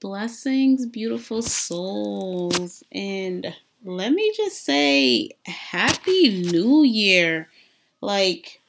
Blessings, 0.00 0.86
beautiful 0.86 1.42
souls. 1.42 2.84
And 2.92 3.54
let 3.84 4.12
me 4.12 4.32
just 4.36 4.64
say, 4.64 5.30
Happy 5.44 6.42
New 6.52 6.84
Year. 6.84 7.48
Like, 8.00 8.60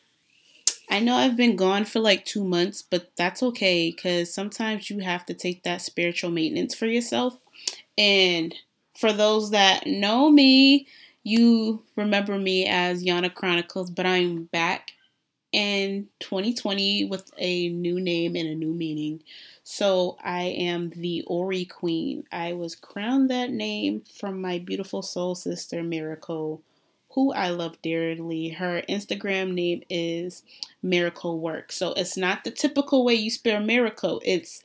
I 0.90 1.00
know 1.00 1.16
I've 1.16 1.38
been 1.38 1.56
gone 1.56 1.86
for 1.86 2.00
like 2.00 2.26
two 2.26 2.44
months, 2.44 2.82
but 2.82 3.12
that's 3.16 3.44
okay 3.44 3.92
because 3.92 4.34
sometimes 4.34 4.90
you 4.90 5.00
have 5.00 5.26
to 5.28 5.36
take 5.36 5.64
that 5.64 5.84
spiritual 5.84 6.32
maintenance 6.32 6.74
for 6.74 6.88
yourself. 6.88 7.38
And 7.98 8.56
for 8.98 9.14
those 9.14 9.52
that 9.52 9.86
know 9.86 10.32
me, 10.32 10.88
you 11.24 11.84
remember 11.96 12.40
me 12.40 12.66
as 12.66 13.04
Yana 13.04 13.32
Chronicles, 13.34 13.92
but 13.92 14.08
I'm 14.08 14.46
back 14.46 14.94
in 15.52 16.08
2020 16.20 17.06
with 17.06 17.32
a 17.38 17.70
new 17.70 18.00
name 18.00 18.36
and 18.36 18.48
a 18.48 18.56
new 18.56 18.74
meaning. 18.74 19.22
So 19.64 20.18
I 20.24 20.44
am 20.44 20.90
the 20.90 21.24
Ori 21.28 21.66
Queen. 21.66 22.24
I 22.32 22.54
was 22.54 22.76
crowned 22.76 23.30
that 23.30 23.52
name 23.52 24.02
from 24.02 24.42
my 24.42 24.60
beautiful 24.60 25.02
soul 25.02 25.36
sister, 25.36 25.84
Miracle, 25.84 26.62
who 27.12 27.34
I 27.34 27.50
love 27.50 27.82
dearly. 27.82 28.50
Her 28.50 28.84
Instagram 28.90 29.54
name 29.54 29.84
is 29.90 30.44
Miracle 30.82 31.40
Work. 31.40 31.72
So 31.72 31.94
it's 31.94 32.18
not 32.18 32.44
the 32.44 32.52
typical 32.52 33.04
way 33.04 33.16
you 33.16 33.32
spell 33.32 33.62
miracle, 33.62 34.22
it's 34.26 34.64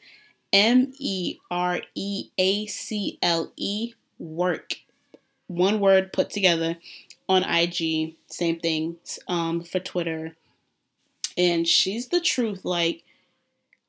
M 0.52 0.92
E 0.98 1.38
R 1.50 1.80
E 1.94 2.30
A 2.38 2.66
C 2.66 3.18
L 3.22 3.52
E 3.56 3.94
work. 4.18 4.76
One 5.48 5.80
word 5.80 6.12
put 6.12 6.30
together 6.30 6.76
on 7.28 7.42
IG. 7.42 8.14
Same 8.28 8.58
thing 8.60 8.96
um, 9.28 9.62
for 9.62 9.80
Twitter 9.80 10.34
and 11.36 11.66
she's 11.66 12.08
the 12.08 12.20
truth. 12.20 12.64
Like, 12.64 13.04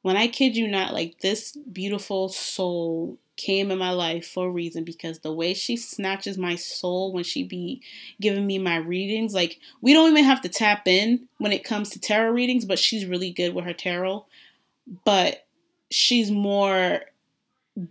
when 0.01 0.17
I 0.17 0.27
kid 0.27 0.55
you 0.55 0.67
not, 0.67 0.93
like, 0.93 1.19
this 1.19 1.57
beautiful 1.71 2.29
soul 2.29 3.17
came 3.37 3.69
in 3.69 3.77
my 3.77 3.91
life 3.91 4.25
for 4.25 4.47
a 4.47 4.51
reason 4.51 4.83
because 4.83 5.19
the 5.19 5.33
way 5.33 5.53
she 5.53 5.75
snatches 5.75 6.37
my 6.37 6.55
soul 6.55 7.11
when 7.11 7.23
she 7.23 7.43
be 7.43 7.81
giving 8.21 8.47
me 8.47 8.57
my 8.57 8.77
readings, 8.77 9.33
like, 9.33 9.59
we 9.81 9.93
don't 9.93 10.11
even 10.11 10.23
have 10.23 10.41
to 10.41 10.49
tap 10.49 10.87
in 10.87 11.27
when 11.37 11.51
it 11.51 11.63
comes 11.63 11.89
to 11.89 11.99
tarot 11.99 12.31
readings, 12.31 12.65
but 12.65 12.79
she's 12.79 13.05
really 13.05 13.31
good 13.31 13.53
with 13.53 13.65
her 13.65 13.73
tarot. 13.73 14.25
But 15.03 15.45
she's 15.89 16.31
more 16.31 17.01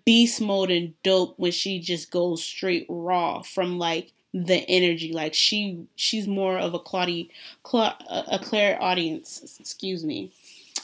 beast 0.04 0.40
mode 0.40 0.70
and 0.70 0.94
dope 1.02 1.38
when 1.38 1.52
she 1.52 1.78
just 1.78 2.10
goes 2.10 2.42
straight 2.42 2.86
raw 2.88 3.42
from 3.42 3.78
like 3.78 4.12
the 4.34 4.68
energy. 4.68 5.12
Like 5.12 5.32
she 5.32 5.86
she's 5.94 6.26
more 6.26 6.58
of 6.58 6.74
a 6.74 6.78
Claudie, 6.78 7.30
Cla- 7.62 7.96
a 8.30 8.38
clairaudience. 8.38 9.56
Excuse 9.60 10.04
me. 10.04 10.32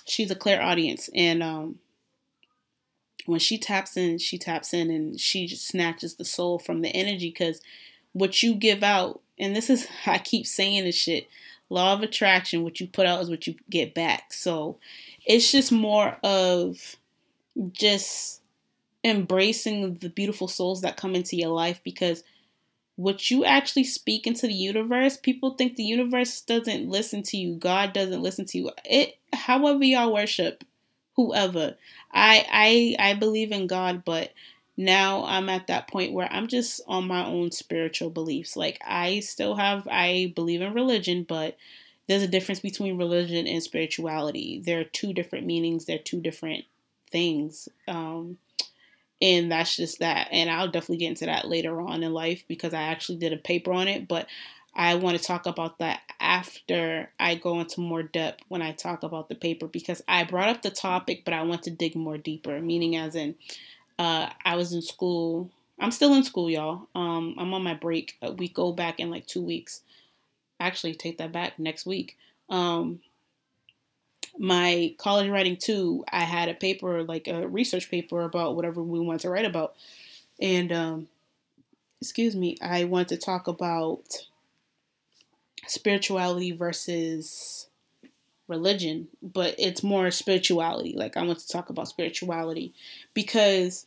She's 0.07 0.31
a 0.31 0.37
clairaudience, 0.37 1.11
and 1.15 1.43
um, 1.43 1.79
when 3.27 3.41
she 3.41 3.59
taps 3.59 3.97
in, 3.97 4.19
she 4.19 4.39
taps 4.39 4.73
in, 4.73 4.91
and 4.91 5.21
she 5.21 5.47
just 5.47 5.67
snatches 5.67 6.15
the 6.15 6.25
soul 6.25 6.59
from 6.59 6.81
the 6.81 6.91
energy. 6.91 7.29
Because 7.29 7.61
what 8.13 8.43
you 8.43 8.55
give 8.55 8.83
out, 8.83 9.21
and 9.39 9.55
this 9.55 9.69
is 9.69 9.89
I 10.07 10.19
keep 10.19 10.47
saying 10.47 10.85
this 10.85 10.97
shit. 10.97 11.29
Law 11.73 11.93
of 11.93 12.03
attraction. 12.03 12.65
What 12.65 12.81
you 12.81 12.87
put 12.87 13.07
out 13.07 13.21
is 13.23 13.31
what 13.31 13.47
you 13.47 13.55
get 13.69 13.95
back. 13.95 14.33
So 14.33 14.79
it's 15.25 15.53
just 15.53 15.71
more 15.71 16.17
of 16.25 16.97
just 17.73 18.41
embracing 19.05 19.95
the 19.95 20.09
beautiful 20.11 20.49
souls 20.49 20.81
that 20.81 20.97
come 20.97 21.15
into 21.15 21.37
your 21.37 21.51
life 21.51 21.81
because 21.85 22.25
what 23.01 23.31
you 23.31 23.47
actually 23.47 23.85
speak 23.85 24.27
into 24.27 24.47
the 24.47 24.53
universe, 24.53 25.17
people 25.17 25.55
think 25.55 25.77
the 25.77 25.83
universe 25.83 26.43
doesn't 26.43 26.87
listen 26.87 27.23
to 27.23 27.39
you. 27.39 27.55
God 27.55 27.95
doesn't 27.95 28.21
listen 28.23 28.45
to 28.47 28.59
you. 28.59 28.71
It 28.85 29.17
however 29.33 29.83
y'all 29.85 30.13
worship 30.13 30.65
whoever. 31.17 31.77
I 32.13 32.97
I 32.99 33.11
I 33.11 33.15
believe 33.15 33.53
in 33.53 33.67
God, 33.67 34.05
but 34.05 34.33
now 34.77 35.25
I'm 35.25 35.49
at 35.49 35.67
that 35.69 35.89
point 35.89 36.13
where 36.13 36.31
I'm 36.31 36.47
just 36.47 36.83
on 36.87 37.07
my 37.07 37.25
own 37.25 37.53
spiritual 37.53 38.11
beliefs. 38.11 38.55
Like 38.55 38.79
I 38.87 39.21
still 39.21 39.57
have 39.57 39.89
I 39.91 40.33
believe 40.37 40.61
in 40.61 40.75
religion, 40.75 41.25
but 41.27 41.57
there's 42.07 42.23
a 42.23 42.29
difference 42.29 42.61
between 42.61 42.99
religion 42.99 43.47
and 43.47 43.63
spirituality. 43.63 44.61
There 44.63 44.79
are 44.79 44.85
two 44.85 45.15
different 45.15 45.47
meanings, 45.47 45.87
they're 45.87 45.99
two 45.99 46.21
different 46.21 46.67
things. 47.11 47.67
Um 47.89 48.37
and 49.21 49.53
that's 49.53 49.77
just 49.77 49.99
that. 50.01 50.29
And 50.33 50.51
i'll 50.51 50.71
definitely 50.71 50.99
get 50.99 51.11
into 51.11 51.27
that 51.27 51.49
later 51.49 51.81
on 51.81 52.03
in 52.03 52.13
life 52.13 52.45
because 52.49 52.75
i 52.75 52.83
actually 52.83 53.19
did 53.19 53.33
a 53.33 53.37
paper 53.37 53.73
on 53.73 53.89
it. 53.89 54.09
But 54.09 54.27
i 54.75 54.95
want 54.95 55.19
to 55.19 55.25
talk 55.25 55.47
about 55.47 55.79
that 55.79 56.01
after 56.21 57.11
i 57.19 57.35
go 57.35 57.61
into 57.61 57.81
more 57.81 58.03
depth 58.03 58.45
when 58.49 58.63
i 58.63 58.73
talk 58.73 59.03
about 59.03 59.29
the 59.29 59.35
paper 59.35 59.67
because 59.67 60.01
i 60.07 60.23
brought 60.25 60.49
up 60.49 60.63
the 60.63 60.71
topic 60.71 61.25
but 61.25 61.35
i 61.35 61.43
want 61.43 61.63
to 61.65 61.71
dig 61.71 61.97
more 61.97 62.19
deeper. 62.19 62.61
Meaning 62.61 62.97
as 62.97 63.15
in 63.15 63.35
uh, 63.99 64.31
i 64.45 64.57
was 64.57 64.73
in 64.73 64.83
school 64.83 65.51
i'm 65.79 65.91
still 65.91 66.15
in 66.15 66.25
school 66.25 66.49
y'all. 66.51 66.89
Um, 66.95 67.35
i'm 67.39 67.53
on 67.55 67.63
my 67.63 67.75
break 67.75 68.19
we 68.37 68.49
go 68.49 68.73
back 68.73 69.01
in 69.01 69.11
like 69.11 69.27
two 69.27 69.43
weeks. 69.43 69.83
Actually 70.61 70.95
take 70.95 71.19
that 71.19 71.33
back 71.33 71.59
next 71.59 71.87
week. 71.87 72.17
Um, 72.51 73.01
my 74.41 74.95
college 74.97 75.29
writing 75.29 75.59
too, 75.59 76.03
I 76.11 76.21
had 76.21 76.49
a 76.49 76.55
paper, 76.55 77.03
like 77.03 77.29
a 77.29 77.47
research 77.47 77.91
paper 77.91 78.23
about 78.23 78.57
whatever 78.57 78.83
we 78.83 78.99
want 78.99 79.21
to 79.21 79.29
write 79.29 79.45
about. 79.45 79.75
And, 80.41 80.73
um, 80.73 81.09
excuse 82.01 82.35
me, 82.35 82.57
I 82.63 82.85
want 82.85 83.09
to 83.09 83.19
talk 83.19 83.49
about 83.49 84.27
spirituality 85.67 86.53
versus 86.53 87.69
religion, 88.49 89.09
but 89.23 89.55
it's 89.59 89.83
more 89.83 90.11
spirituality. 90.11 90.95
Like, 90.97 91.19
I 91.19 91.23
want 91.23 91.41
to 91.41 91.49
talk 91.49 91.69
about 91.69 91.89
spirituality 91.89 92.73
because 93.13 93.85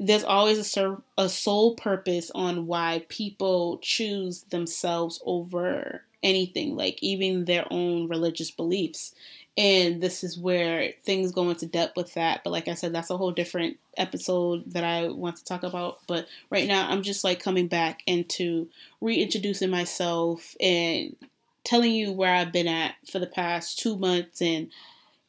there's 0.00 0.24
always 0.24 0.76
a, 0.76 0.96
a 1.16 1.28
sole 1.28 1.76
purpose 1.76 2.32
on 2.34 2.66
why 2.66 3.04
people 3.08 3.78
choose 3.78 4.42
themselves 4.42 5.22
over 5.24 6.02
anything, 6.22 6.76
like 6.76 7.02
even 7.02 7.44
their 7.44 7.66
own 7.70 8.08
religious 8.08 8.50
beliefs. 8.50 9.14
And 9.56 10.00
this 10.00 10.22
is 10.24 10.38
where 10.38 10.92
things 11.04 11.32
go 11.32 11.50
into 11.50 11.66
depth 11.66 11.96
with 11.96 12.14
that. 12.14 12.42
But 12.44 12.50
like 12.50 12.68
I 12.68 12.74
said, 12.74 12.94
that's 12.94 13.10
a 13.10 13.16
whole 13.16 13.32
different 13.32 13.78
episode 13.96 14.64
that 14.72 14.84
I 14.84 15.08
want 15.08 15.36
to 15.36 15.44
talk 15.44 15.62
about. 15.62 15.98
But 16.06 16.26
right 16.50 16.68
now, 16.68 16.88
I'm 16.88 17.02
just 17.02 17.24
like 17.24 17.42
coming 17.42 17.66
back 17.66 18.02
into 18.06 18.68
reintroducing 19.00 19.70
myself 19.70 20.54
and 20.60 21.16
telling 21.64 21.92
you 21.92 22.12
where 22.12 22.34
I've 22.34 22.52
been 22.52 22.68
at 22.68 22.94
for 23.10 23.18
the 23.18 23.26
past 23.26 23.78
two 23.78 23.96
months 23.96 24.40
and 24.40 24.70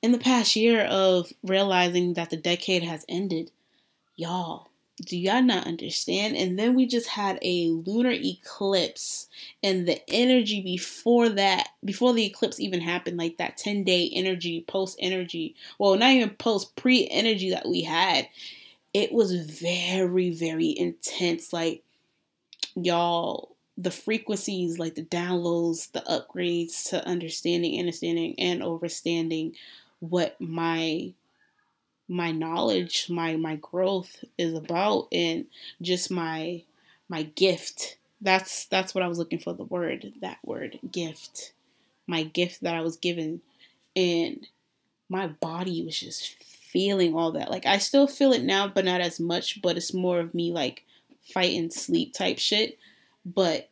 in 0.02 0.12
the 0.12 0.18
past 0.18 0.56
year 0.56 0.86
of 0.86 1.32
realizing 1.44 2.14
that 2.14 2.30
the 2.30 2.38
decade 2.38 2.84
has 2.84 3.06
ended. 3.10 3.52
Y'all, 4.16 4.71
do 5.02 5.18
y'all 5.18 5.42
not 5.42 5.68
understand? 5.68 6.36
And 6.36 6.58
then 6.58 6.76
we 6.76 6.86
just 6.86 7.08
had 7.08 7.40
a 7.42 7.68
lunar 7.68 8.12
eclipse, 8.12 9.28
and 9.64 9.88
the 9.88 10.02
energy 10.10 10.62
before 10.62 11.30
that, 11.30 11.70
before 11.84 12.14
the 12.14 12.26
eclipse 12.26 12.60
even 12.60 12.82
happened, 12.82 13.18
like 13.18 13.38
that 13.38 13.58
10 13.58 13.84
day 13.84 14.10
energy, 14.14 14.64
post 14.68 14.98
energy, 15.00 15.56
well, 15.80 15.96
not 15.96 16.12
even 16.12 16.30
post, 16.32 16.76
pre 16.76 17.08
energy 17.10 17.50
that 17.50 17.68
we 17.68 17.82
had, 17.82 18.28
it 18.94 19.12
was 19.12 19.34
very, 19.36 20.30
very 20.32 20.78
intense. 20.78 21.52
Like, 21.52 21.84
y'all, 22.76 23.56
the 23.78 23.92
frequencies, 23.92 24.78
like 24.78 24.96
the 24.96 25.04
downloads, 25.04 25.92
the 25.92 26.02
upgrades 26.02 26.90
to 26.90 27.06
understanding, 27.08 27.80
understanding, 27.80 28.36
and 28.38 28.62
overstanding 28.62 29.54
what 30.00 30.40
my 30.40 31.14
my 32.12 32.32
knowledge, 32.32 33.08
my 33.10 33.38
my 33.38 33.56
growth 33.56 34.24
is 34.38 34.54
about 34.54 35.08
and 35.14 35.46
just 35.82 36.12
my 36.12 36.62
my 37.08 37.24
gift. 37.24 37.98
That's 38.20 38.66
that's 38.66 38.94
what 38.94 39.04
I 39.04 39.08
was 39.08 39.18
looking 39.18 39.40
for 39.40 39.54
the 39.54 39.64
word, 39.64 40.12
that 40.22 40.40
word, 40.44 40.78
gift. 40.92 41.54
My 42.08 42.24
gift 42.24 42.62
that 42.62 42.76
I 42.76 42.82
was 42.82 42.98
given 42.98 43.42
and 43.96 44.46
my 45.08 45.28
body 45.28 45.84
was 45.86 45.98
just 45.98 46.44
feeling 46.44 47.16
all 47.16 47.32
that. 47.32 47.50
Like 47.50 47.66
I 47.66 47.78
still 47.78 48.08
feel 48.08 48.34
it 48.34 48.44
now, 48.44 48.68
but 48.68 48.84
not 48.84 49.00
as 49.00 49.18
much, 49.18 49.62
but 49.62 49.78
it's 49.78 49.94
more 49.94 50.20
of 50.20 50.34
me 50.34 50.52
like 50.52 50.84
fight 51.22 51.58
and 51.58 51.72
sleep 51.72 52.14
type 52.14 52.40
shit. 52.40 52.78
But 53.26 53.70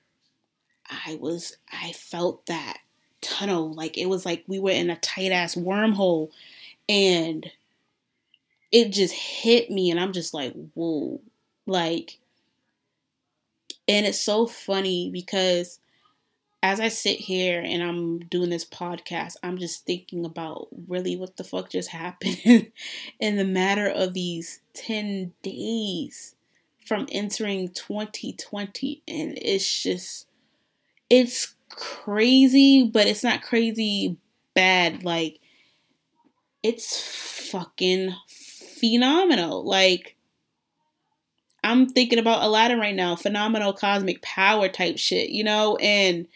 I 1.06 1.16
was 1.16 1.58
I 1.74 1.92
felt 1.92 2.46
that 2.46 2.78
tunnel 3.20 3.74
like 3.74 3.98
it 3.98 4.08
was 4.08 4.26
like 4.26 4.46
we 4.48 4.60
were 4.60 4.72
in 4.72 4.90
a 4.90 4.96
tight 4.96 5.34
ass 5.34 5.56
wormhole 5.56 6.30
and 6.88 7.52
it 8.72 8.92
just 8.92 9.14
hit 9.14 9.72
me 9.72 9.90
and 9.90 10.00
I'm 10.00 10.14
just 10.14 10.34
like, 10.34 10.54
whoa. 10.74 11.22
Like, 11.66 12.20
and 13.88 14.06
it's 14.06 14.20
so 14.20 14.46
funny 14.46 15.10
because 15.12 15.80
as 16.62 16.80
I 16.80 16.90
sit 16.90 17.18
here 17.18 17.62
and 17.66 17.82
I'm 17.82 18.20
doing 18.20 18.50
this 18.50 18.66
podcast, 18.66 19.38
I'm 19.44 19.58
just 19.58 19.86
thinking 19.86 20.26
about 20.26 20.68
really 20.88 21.16
what 21.16 21.38
the 21.38 21.44
fuck 21.44 21.70
just 21.70 21.90
happened 21.90 22.72
in 23.20 23.38
the 23.38 23.46
matter 23.46 23.88
of 23.88 24.14
these 24.14 24.62
10 24.74 25.34
days 25.42 26.36
from 26.86 27.08
entering 27.12 27.70
2020. 27.70 29.02
And 29.08 29.38
it's 29.42 29.84
just, 29.84 30.28
it's 31.10 31.56
crazy, 31.70 32.84
but 32.84 33.08
it's 33.08 33.24
not 33.24 33.42
crazy 33.42 34.18
bad. 34.54 35.04
Like, 35.04 35.40
it's 36.62 37.50
fucking 37.50 38.14
phenomenal. 38.80 39.64
Like 39.64 40.16
I'm 41.64 41.90
thinking 41.90 42.20
about 42.20 42.44
Aladdin 42.44 42.80
right 42.80 42.96
now, 42.96 43.16
phenomenal 43.16 43.74
cosmic 43.74 44.22
power 44.22 44.70
type 44.70 44.98
shit, 44.98 45.30
you 45.30 45.44
know? 45.44 45.76
And 45.78 46.28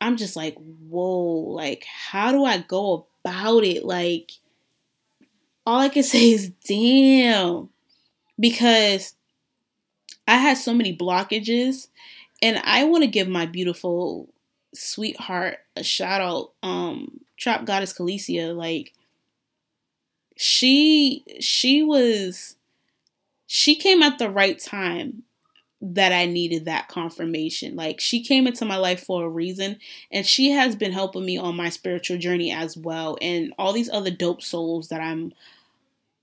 I'm 0.00 0.16
just 0.16 0.36
like, 0.36 0.56
whoa, 0.56 1.52
like, 1.52 1.84
how 1.84 2.32
do 2.32 2.44
I 2.44 2.58
go 2.58 3.06
about 3.24 3.64
it? 3.64 3.84
Like, 3.84 4.32
all 5.66 5.80
I 5.80 5.88
can 5.88 6.02
say 6.04 6.32
is, 6.32 6.50
damn. 6.66 7.68
Because 8.38 9.14
I 10.26 10.36
had 10.36 10.58
so 10.58 10.74
many 10.74 10.96
blockages, 10.96 11.88
and 12.42 12.60
I 12.64 12.84
want 12.84 13.02
to 13.02 13.10
give 13.10 13.28
my 13.28 13.46
beautiful 13.46 14.28
sweetheart 14.74 15.58
a 15.74 15.82
shout 15.82 16.20
out. 16.20 16.52
Um, 16.62 17.20
Trap 17.36 17.64
Goddess 17.64 17.92
Calicia, 17.92 18.52
like, 18.52 18.92
she 20.40 21.24
she 21.40 21.82
was 21.82 22.54
she 23.48 23.74
came 23.74 24.02
at 24.04 24.18
the 24.18 24.30
right 24.30 24.56
time 24.56 25.24
that 25.80 26.12
I 26.12 26.26
needed 26.26 26.64
that 26.64 26.86
confirmation. 26.86 27.74
Like 27.74 27.98
she 27.98 28.22
came 28.22 28.46
into 28.46 28.64
my 28.64 28.76
life 28.76 29.04
for 29.04 29.24
a 29.24 29.28
reason 29.28 29.78
and 30.12 30.24
she 30.24 30.50
has 30.50 30.76
been 30.76 30.92
helping 30.92 31.24
me 31.24 31.38
on 31.38 31.56
my 31.56 31.70
spiritual 31.70 32.18
journey 32.18 32.52
as 32.52 32.76
well 32.76 33.18
and 33.20 33.52
all 33.58 33.72
these 33.72 33.90
other 33.90 34.12
dope 34.12 34.40
souls 34.40 34.88
that 34.88 35.00
I'm 35.00 35.32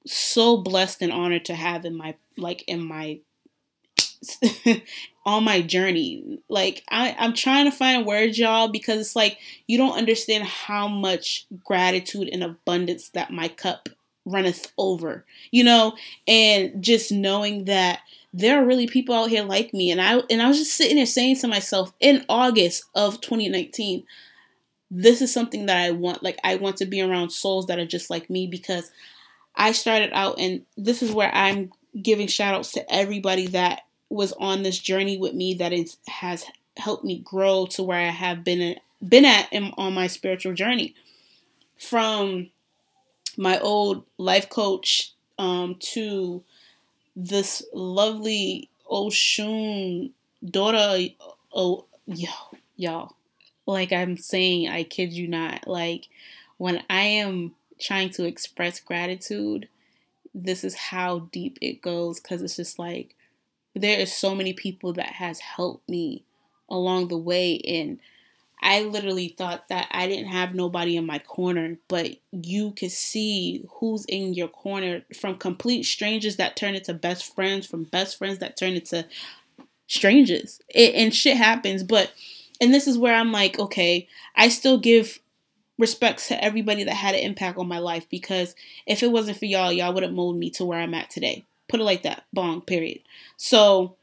so 0.05 0.57
blessed 0.57 1.01
and 1.01 1.11
honored 1.11 1.43
to 1.45 1.55
have 1.55 1.83
in 1.83 1.97
my 1.97 2.15
like 2.37 2.63
in 2.67 2.85
my 2.85 3.19
on 5.25 5.43
my 5.43 5.61
journey. 5.61 6.39
Like 6.47 6.83
I, 6.89 7.17
I'm 7.19 7.33
trying 7.33 7.65
to 7.65 7.71
find 7.75 8.05
words, 8.05 8.39
y'all, 8.39 8.69
because 8.69 9.01
it's 9.01 9.15
like 9.15 9.39
you 9.67 9.77
don't 9.77 9.97
understand 9.97 10.45
how 10.45 10.87
much 10.87 11.47
gratitude 11.65 12.29
and 12.31 12.45
abundance 12.45 13.09
that 13.09 13.33
my 13.33 13.49
cup 13.49 13.89
runneth 14.25 14.71
over, 14.77 15.25
you 15.51 15.63
know, 15.63 15.95
and 16.27 16.83
just 16.83 17.11
knowing 17.11 17.65
that 17.65 17.99
there 18.33 18.61
are 18.61 18.65
really 18.65 18.87
people 18.87 19.15
out 19.15 19.29
here 19.29 19.43
like 19.43 19.73
me. 19.73 19.91
And 19.91 20.01
I 20.01 20.21
and 20.29 20.41
I 20.41 20.47
was 20.47 20.57
just 20.57 20.75
sitting 20.75 20.97
there 20.97 21.05
saying 21.05 21.37
to 21.37 21.47
myself 21.47 21.93
in 21.99 22.25
August 22.27 22.83
of 22.95 23.21
2019 23.21 24.03
this 24.91 25.21
is 25.21 25.33
something 25.33 25.65
that 25.65 25.77
I 25.77 25.91
want 25.91 26.23
like 26.23 26.39
I 26.43 26.55
want 26.55 26.77
to 26.77 26.85
be 26.85 27.01
around 27.01 27.31
souls 27.31 27.65
that 27.67 27.79
are 27.79 27.85
just 27.85 28.09
like 28.09 28.29
me 28.29 28.47
because 28.47 28.91
I 29.55 29.71
started 29.71 30.11
out 30.13 30.39
and 30.39 30.65
this 30.77 31.01
is 31.01 31.11
where 31.11 31.33
I'm 31.33 31.71
giving 32.01 32.27
shout 32.27 32.53
outs 32.53 32.71
to 32.73 32.93
everybody 32.93 33.47
that 33.47 33.81
was 34.09 34.33
on 34.33 34.63
this 34.63 34.77
journey 34.77 35.17
with 35.17 35.33
me 35.33 35.55
that 35.55 35.73
is 35.73 35.97
has 36.07 36.45
helped 36.77 37.03
me 37.03 37.19
grow 37.19 37.65
to 37.67 37.83
where 37.83 37.99
I 37.99 38.11
have 38.11 38.43
been 38.43 38.75
been 39.07 39.25
at 39.25 39.51
in, 39.51 39.73
on 39.77 39.93
my 39.93 40.07
spiritual 40.07 40.53
journey. 40.53 40.95
From 41.77 42.49
my 43.37 43.59
old 43.59 44.05
life 44.17 44.49
coach 44.49 45.13
um, 45.37 45.75
to 45.79 46.43
this 47.15 47.63
lovely 47.73 48.69
Oshun 48.89 50.11
daughter. 50.43 51.13
Oh, 51.53 51.85
yo, 52.05 52.29
y'all. 52.75 53.15
Like 53.65 53.91
I'm 53.91 54.17
saying, 54.17 54.69
I 54.69 54.83
kid 54.83 55.11
you 55.13 55.27
not. 55.27 55.67
Like 55.67 56.07
when 56.57 56.83
I 56.89 57.01
am 57.01 57.55
trying 57.79 58.09
to 58.11 58.25
express 58.25 58.79
gratitude, 58.79 59.67
this 60.33 60.63
is 60.63 60.75
how 60.75 61.19
deep 61.31 61.57
it 61.61 61.81
goes 61.81 62.19
because 62.19 62.41
it's 62.41 62.57
just 62.57 62.77
like 62.77 63.15
there 63.73 63.99
is 63.99 64.13
so 64.13 64.35
many 64.35 64.53
people 64.53 64.93
that 64.93 65.07
has 65.13 65.39
helped 65.39 65.87
me 65.89 66.23
along 66.69 67.07
the 67.07 67.17
way 67.17 67.59
and 67.59 67.99
I 68.65 68.81
literally 68.81 69.27
thought 69.29 69.69
that 69.69 69.87
I 69.91 70.07
didn't 70.07 70.29
have 70.29 70.55
nobody 70.55 70.97
in 70.97 71.05
my 71.05 71.19
corner, 71.19 71.77
but 71.87 72.09
you 72.31 72.71
could 72.71 72.89
see 72.89 73.63
who's 73.75 74.05
in 74.05 74.33
your 74.33 74.47
corner 74.47 75.03
from 75.15 75.37
complete 75.37 75.83
strangers 75.83 76.37
that 76.37 76.55
turn 76.55 76.73
into 76.73 76.95
best 76.95 77.35
friends, 77.35 77.67
from 77.67 77.83
best 77.83 78.17
friends 78.17 78.39
that 78.39 78.57
turn 78.57 78.73
into 78.73 79.05
strangers. 79.85 80.59
It, 80.67 80.95
and 80.95 81.13
shit 81.13 81.37
happens, 81.37 81.83
but 81.83 82.11
and 82.59 82.73
this 82.73 82.87
is 82.87 82.97
where 82.97 83.13
I'm 83.13 83.31
like, 83.31 83.59
okay, 83.59 84.07
I 84.35 84.49
still 84.49 84.79
give 84.79 85.19
respects 85.77 86.29
to 86.29 86.43
everybody 86.43 86.85
that 86.85 86.95
had 86.95 87.13
an 87.13 87.21
impact 87.21 87.59
on 87.59 87.67
my 87.67 87.79
life 87.79 88.09
because 88.09 88.55
if 88.87 89.03
it 89.03 89.11
wasn't 89.11 89.37
for 89.37 89.45
y'all, 89.45 89.71
y'all 89.71 89.93
wouldn't 89.93 90.13
mold 90.15 90.37
me 90.37 90.49
to 90.51 90.65
where 90.65 90.79
I'm 90.79 90.95
at 90.95 91.11
today. 91.11 91.45
Put 91.69 91.81
it 91.81 91.83
like 91.83 92.01
that. 92.01 92.23
Bong, 92.33 92.61
period. 92.61 93.01
So 93.37 93.95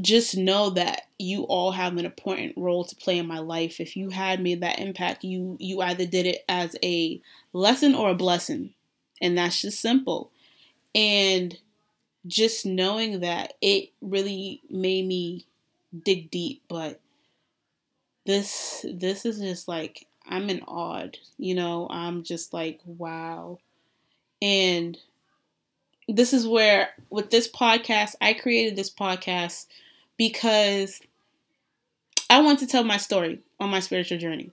just 0.00 0.36
know 0.36 0.70
that 0.70 1.02
you 1.18 1.44
all 1.44 1.72
have 1.72 1.96
an 1.96 2.04
important 2.04 2.54
role 2.56 2.84
to 2.84 2.96
play 2.96 3.18
in 3.18 3.26
my 3.26 3.38
life. 3.38 3.80
If 3.80 3.96
you 3.96 4.10
had 4.10 4.42
made 4.42 4.60
that 4.60 4.78
impact, 4.78 5.24
you 5.24 5.56
you 5.60 5.80
either 5.80 6.06
did 6.06 6.26
it 6.26 6.44
as 6.48 6.76
a 6.82 7.20
lesson 7.52 7.94
or 7.94 8.10
a 8.10 8.14
blessing. 8.14 8.74
And 9.20 9.36
that's 9.36 9.60
just 9.60 9.80
simple. 9.80 10.30
And 10.94 11.56
just 12.26 12.66
knowing 12.66 13.20
that 13.20 13.54
it 13.60 13.90
really 14.00 14.60
made 14.70 15.06
me 15.06 15.46
dig 16.04 16.30
deep, 16.30 16.62
but 16.68 17.00
this 18.26 18.84
this 18.92 19.24
is 19.24 19.40
just 19.40 19.68
like 19.68 20.06
I'm 20.26 20.48
in 20.50 20.62
awe, 20.62 21.08
you 21.38 21.54
know, 21.54 21.88
I'm 21.90 22.22
just 22.22 22.52
like 22.52 22.80
wow. 22.84 23.58
And 24.42 24.98
this 26.14 26.32
is 26.32 26.46
where 26.46 26.90
with 27.08 27.30
this 27.30 27.48
podcast, 27.48 28.14
I 28.20 28.34
created 28.34 28.76
this 28.76 28.90
podcast 28.90 29.66
because 30.16 31.00
I 32.28 32.40
want 32.42 32.58
to 32.60 32.66
tell 32.66 32.84
my 32.84 32.96
story 32.96 33.40
on 33.58 33.70
my 33.70 33.80
spiritual 33.80 34.18
journey. 34.18 34.50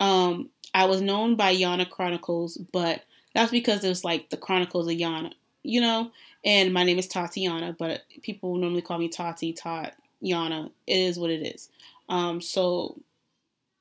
Um, 0.00 0.50
I 0.74 0.86
was 0.86 1.00
known 1.00 1.36
by 1.36 1.54
Yana 1.54 1.88
Chronicles, 1.88 2.56
but 2.72 3.02
that's 3.34 3.50
because 3.50 3.84
it 3.84 3.88
was 3.88 4.04
like 4.04 4.30
the 4.30 4.36
Chronicles 4.36 4.86
of 4.88 4.94
Yana, 4.94 5.32
you 5.62 5.80
know. 5.80 6.10
And 6.44 6.74
my 6.74 6.82
name 6.84 6.98
is 6.98 7.06
Tatiana, 7.06 7.74
but 7.78 8.02
people 8.22 8.56
normally 8.56 8.82
call 8.82 8.98
me 8.98 9.08
Tati, 9.08 9.52
Tot, 9.52 9.92
Yana. 10.22 10.70
It 10.86 10.96
is 10.96 11.18
what 11.18 11.30
it 11.30 11.46
is. 11.46 11.68
Um, 12.08 12.40
so 12.40 13.00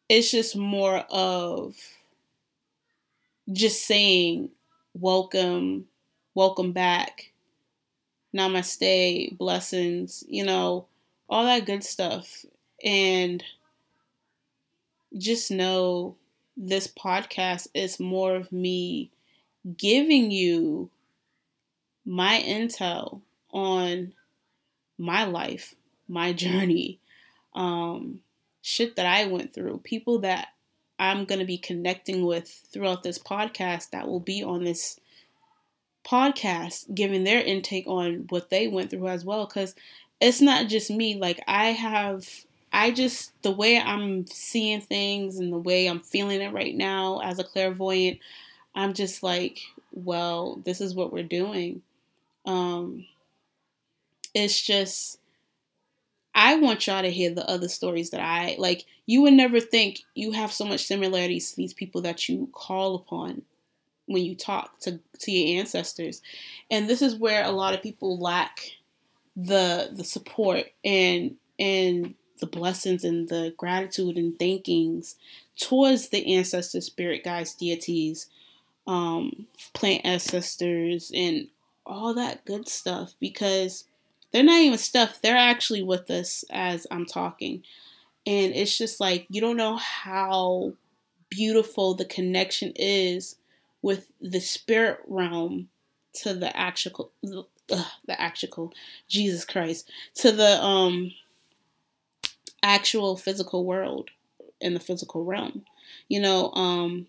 it's 0.07 0.31
just 0.31 0.55
more 0.55 1.05
of 1.09 1.75
just 3.51 3.85
saying 3.85 4.49
welcome 4.93 5.85
welcome 6.33 6.71
back, 6.71 7.31
namaste, 8.35 9.37
blessings, 9.37 10.23
you 10.27 10.45
know, 10.45 10.85
all 11.29 11.43
that 11.45 11.65
good 11.65 11.83
stuff. 11.83 12.45
And 12.83 13.43
just 15.17 15.51
know 15.51 16.15
this 16.55 16.87
podcast 16.87 17.67
is 17.73 17.99
more 17.99 18.35
of 18.35 18.51
me 18.51 19.11
giving 19.77 20.31
you 20.31 20.89
my 22.05 22.41
intel 22.45 23.21
on 23.51 24.13
my 24.97 25.25
life, 25.25 25.75
my 26.07 26.33
journey, 26.33 26.99
um, 27.55 28.21
shit 28.61 28.95
that 28.95 29.05
I 29.05 29.25
went 29.25 29.53
through, 29.53 29.79
people 29.83 30.19
that 30.19 30.49
I'm 30.97 31.25
going 31.25 31.39
to 31.39 31.45
be 31.45 31.57
connecting 31.57 32.25
with 32.25 32.47
throughout 32.71 33.03
this 33.03 33.19
podcast 33.19 33.89
that 33.89 34.07
will 34.07 34.19
be 34.19 34.43
on 34.43 34.63
this 34.63 34.99
podcast 36.03 36.93
giving 36.93 37.23
their 37.23 37.41
intake 37.41 37.87
on 37.87 38.25
what 38.29 38.49
they 38.49 38.67
went 38.67 38.89
through 38.89 39.07
as 39.07 39.23
well 39.23 39.45
because 39.45 39.75
it's 40.19 40.41
not 40.41 40.67
just 40.67 40.89
me 40.89 41.15
like 41.15 41.39
i 41.47 41.65
have 41.67 42.27
i 42.73 42.91
just 42.91 43.31
the 43.43 43.51
way 43.51 43.79
i'm 43.79 44.25
seeing 44.27 44.81
things 44.81 45.37
and 45.37 45.53
the 45.53 45.57
way 45.57 45.87
i'm 45.87 45.99
feeling 45.99 46.41
it 46.41 46.53
right 46.53 46.75
now 46.75 47.19
as 47.19 47.39
a 47.39 47.43
clairvoyant 47.43 48.17
i'm 48.75 48.93
just 48.93 49.21
like 49.21 49.59
well 49.93 50.59
this 50.65 50.81
is 50.81 50.95
what 50.95 51.13
we're 51.13 51.23
doing 51.23 51.81
um 52.45 53.05
it's 54.33 54.61
just 54.61 55.17
I 56.33 56.55
want 56.55 56.87
y'all 56.87 57.01
to 57.01 57.11
hear 57.11 57.33
the 57.33 57.47
other 57.49 57.67
stories 57.67 58.11
that 58.11 58.21
I 58.21 58.55
like. 58.57 58.85
You 59.05 59.21
would 59.23 59.33
never 59.33 59.59
think 59.59 59.99
you 60.15 60.31
have 60.31 60.53
so 60.53 60.63
much 60.63 60.85
similarities 60.85 61.49
to 61.49 61.57
these 61.57 61.73
people 61.73 62.01
that 62.03 62.29
you 62.29 62.47
call 62.53 62.95
upon 62.95 63.41
when 64.05 64.23
you 64.23 64.35
talk 64.35 64.79
to, 64.81 64.99
to 65.19 65.31
your 65.31 65.59
ancestors. 65.59 66.21
And 66.69 66.89
this 66.89 67.01
is 67.01 67.15
where 67.15 67.43
a 67.43 67.51
lot 67.51 67.73
of 67.73 67.81
people 67.81 68.17
lack 68.19 68.71
the 69.35 69.89
the 69.93 70.03
support 70.03 70.65
and 70.83 71.35
and 71.57 72.15
the 72.39 72.47
blessings 72.47 73.03
and 73.03 73.29
the 73.29 73.53
gratitude 73.57 74.17
and 74.17 74.37
thankings 74.37 75.15
towards 75.57 76.09
the 76.09 76.35
ancestors, 76.35 76.87
spirit 76.87 77.23
guides, 77.23 77.53
deities, 77.53 78.27
um, 78.87 79.45
plant 79.73 80.01
ancestors, 80.03 81.11
and 81.13 81.47
all 81.85 82.13
that 82.15 82.43
good 82.45 82.67
stuff 82.67 83.13
because 83.19 83.85
they're 84.31 84.43
not 84.43 84.59
even 84.59 84.77
stuff, 84.77 85.19
they're 85.21 85.37
actually 85.37 85.83
with 85.83 86.09
us 86.09 86.43
as 86.51 86.87
I'm 86.89 87.05
talking. 87.05 87.63
And 88.25 88.53
it's 88.53 88.77
just 88.77 88.99
like 88.99 89.27
you 89.29 89.39
don't 89.39 89.57
know 89.57 89.77
how 89.77 90.73
beautiful 91.29 91.93
the 91.93 92.05
connection 92.05 92.73
is 92.75 93.37
with 93.81 94.07
the 94.21 94.39
spirit 94.39 94.99
realm 95.07 95.69
to 96.13 96.33
the 96.33 96.55
actual 96.55 97.11
uh, 97.23 97.85
the 98.05 98.19
actual 98.19 98.73
Jesus 99.07 99.45
Christ 99.45 99.89
to 100.15 100.31
the 100.31 100.61
um 100.61 101.13
actual 102.63 103.17
physical 103.17 103.65
world 103.65 104.09
in 104.59 104.73
the 104.73 104.79
physical 104.79 105.23
realm. 105.23 105.65
You 106.07 106.21
know, 106.21 106.51
um 106.51 107.07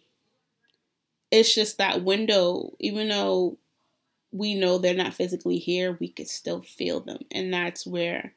it's 1.30 1.54
just 1.54 1.78
that 1.78 2.04
window 2.04 2.72
even 2.78 3.08
though 3.08 3.56
we 4.32 4.54
know 4.54 4.78
they're 4.78 4.94
not 4.94 5.14
physically 5.14 5.58
here, 5.58 5.96
we 6.00 6.08
could 6.08 6.28
still 6.28 6.62
feel 6.62 7.00
them. 7.00 7.18
And 7.30 7.52
that's 7.52 7.86
where 7.86 8.32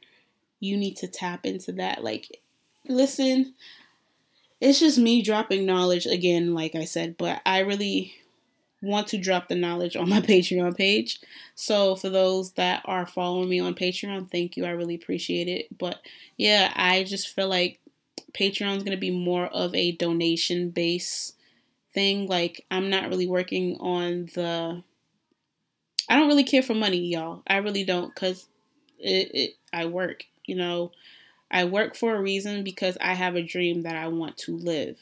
you 0.59 0.75
need 0.77 0.97
to 0.97 1.07
tap 1.07 1.45
into 1.45 1.71
that. 1.73 2.03
Like, 2.03 2.41
listen, 2.87 3.53
it's 4.59 4.79
just 4.79 4.97
me 4.97 5.21
dropping 5.21 5.65
knowledge 5.65 6.05
again, 6.05 6.53
like 6.53 6.75
I 6.75 6.85
said, 6.85 7.17
but 7.17 7.41
I 7.45 7.59
really 7.59 8.13
want 8.85 9.07
to 9.07 9.17
drop 9.17 9.47
the 9.47 9.55
knowledge 9.55 9.95
on 9.95 10.09
my 10.09 10.21
Patreon 10.21 10.77
page. 10.77 11.19
So 11.55 11.95
for 11.95 12.09
those 12.09 12.51
that 12.53 12.81
are 12.85 13.05
following 13.05 13.49
me 13.49 13.59
on 13.59 13.75
Patreon, 13.75 14.31
thank 14.31 14.55
you. 14.55 14.65
I 14.65 14.71
really 14.71 14.95
appreciate 14.95 15.47
it. 15.47 15.77
But 15.77 15.99
yeah, 16.37 16.71
I 16.75 17.03
just 17.03 17.29
feel 17.29 17.49
like 17.49 17.79
Patreon 18.33 18.77
is 18.77 18.83
going 18.83 18.95
to 18.95 18.97
be 18.97 19.11
more 19.11 19.47
of 19.47 19.73
a 19.73 19.93
donation 19.93 20.69
base 20.69 21.33
thing. 21.93 22.27
Like 22.27 22.65
I'm 22.69 22.89
not 22.89 23.09
really 23.09 23.27
working 23.27 23.77
on 23.79 24.27
the 24.35 24.83
I 26.07 26.15
don't 26.15 26.27
really 26.27 26.43
care 26.43 26.61
for 26.61 26.75
money, 26.75 26.99
y'all. 27.07 27.41
I 27.47 27.57
really 27.57 27.83
don't 27.83 28.13
cuz 28.13 28.47
it, 28.99 29.31
it 29.33 29.55
I 29.73 29.85
work, 29.85 30.25
you 30.45 30.55
know. 30.55 30.91
I 31.49 31.65
work 31.65 31.95
for 31.95 32.15
a 32.15 32.21
reason 32.21 32.63
because 32.63 32.97
I 32.99 33.13
have 33.13 33.35
a 33.35 33.41
dream 33.41 33.83
that 33.83 33.95
I 33.95 34.07
want 34.07 34.37
to 34.39 34.57
live 34.57 34.99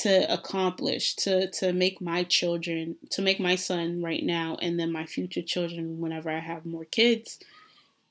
to 0.00 0.32
accomplish 0.32 1.14
to 1.14 1.50
to 1.50 1.74
make 1.74 2.00
my 2.00 2.24
children 2.24 2.96
to 3.10 3.20
make 3.20 3.38
my 3.38 3.54
son 3.54 4.02
right 4.02 4.24
now 4.24 4.56
and 4.62 4.80
then 4.80 4.90
my 4.90 5.04
future 5.04 5.42
children 5.42 6.00
whenever 6.00 6.30
I 6.30 6.38
have 6.38 6.64
more 6.64 6.86
kids 6.86 7.38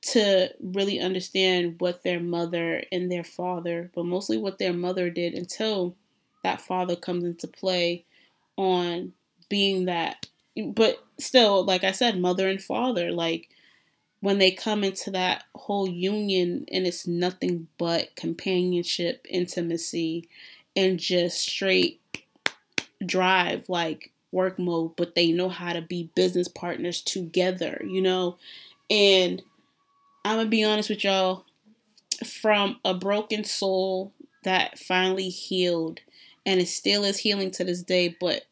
to 0.02 0.50
really 0.62 1.00
understand 1.00 1.78
what 1.80 2.04
their 2.04 2.20
mother 2.20 2.84
and 2.92 3.12
their 3.12 3.24
father 3.24 3.90
but 3.96 4.06
mostly 4.06 4.38
what 4.38 4.60
their 4.60 4.72
mother 4.72 5.10
did 5.10 5.34
until 5.34 5.96
that 6.44 6.62
father 6.62 6.96
comes 6.96 7.24
into 7.24 7.48
play 7.48 8.06
on 8.56 9.14
being 9.50 9.86
that 9.86 10.28
but 10.76 11.04
still 11.20 11.64
like 11.66 11.84
I 11.84 11.92
said 11.92 12.20
mother 12.20 12.48
and 12.48 12.62
father 12.62 13.12
like 13.12 13.50
when 14.20 14.38
they 14.38 14.52
come 14.52 14.84
into 14.84 15.10
that 15.12 15.46
whole 15.56 15.88
union 15.88 16.66
and 16.72 16.86
it's 16.86 17.08
nothing 17.08 17.68
but 17.80 18.16
companionship 18.16 19.26
intimacy 19.28 20.30
and 20.76 21.00
just 21.00 21.40
straight 21.40 22.00
drive 23.06 23.68
like 23.70 24.12
work 24.32 24.60
mode, 24.60 24.96
but 24.96 25.16
they 25.16 25.32
know 25.32 25.50
how 25.50 25.74
to 25.74 25.82
be 25.82 26.12
business 26.16 26.48
partners 26.48 27.02
together, 27.02 27.82
you 27.86 28.02
know? 28.02 28.38
And 28.90 29.42
I'm 30.26 30.38
gonna 30.38 30.50
be 30.50 30.64
honest 30.64 30.90
with 30.90 31.04
y'all, 31.04 31.46
from 32.26 32.80
a 32.84 32.94
broken 32.94 33.44
soul 33.44 34.12
that 34.44 34.78
finally 34.78 35.30
healed 35.30 36.00
and 36.46 36.60
it 36.60 36.68
still 36.68 37.04
is 37.04 37.20
healing 37.20 37.52
to 37.52 37.64
this 37.64 37.84
day, 37.84 38.16
but 38.20 38.44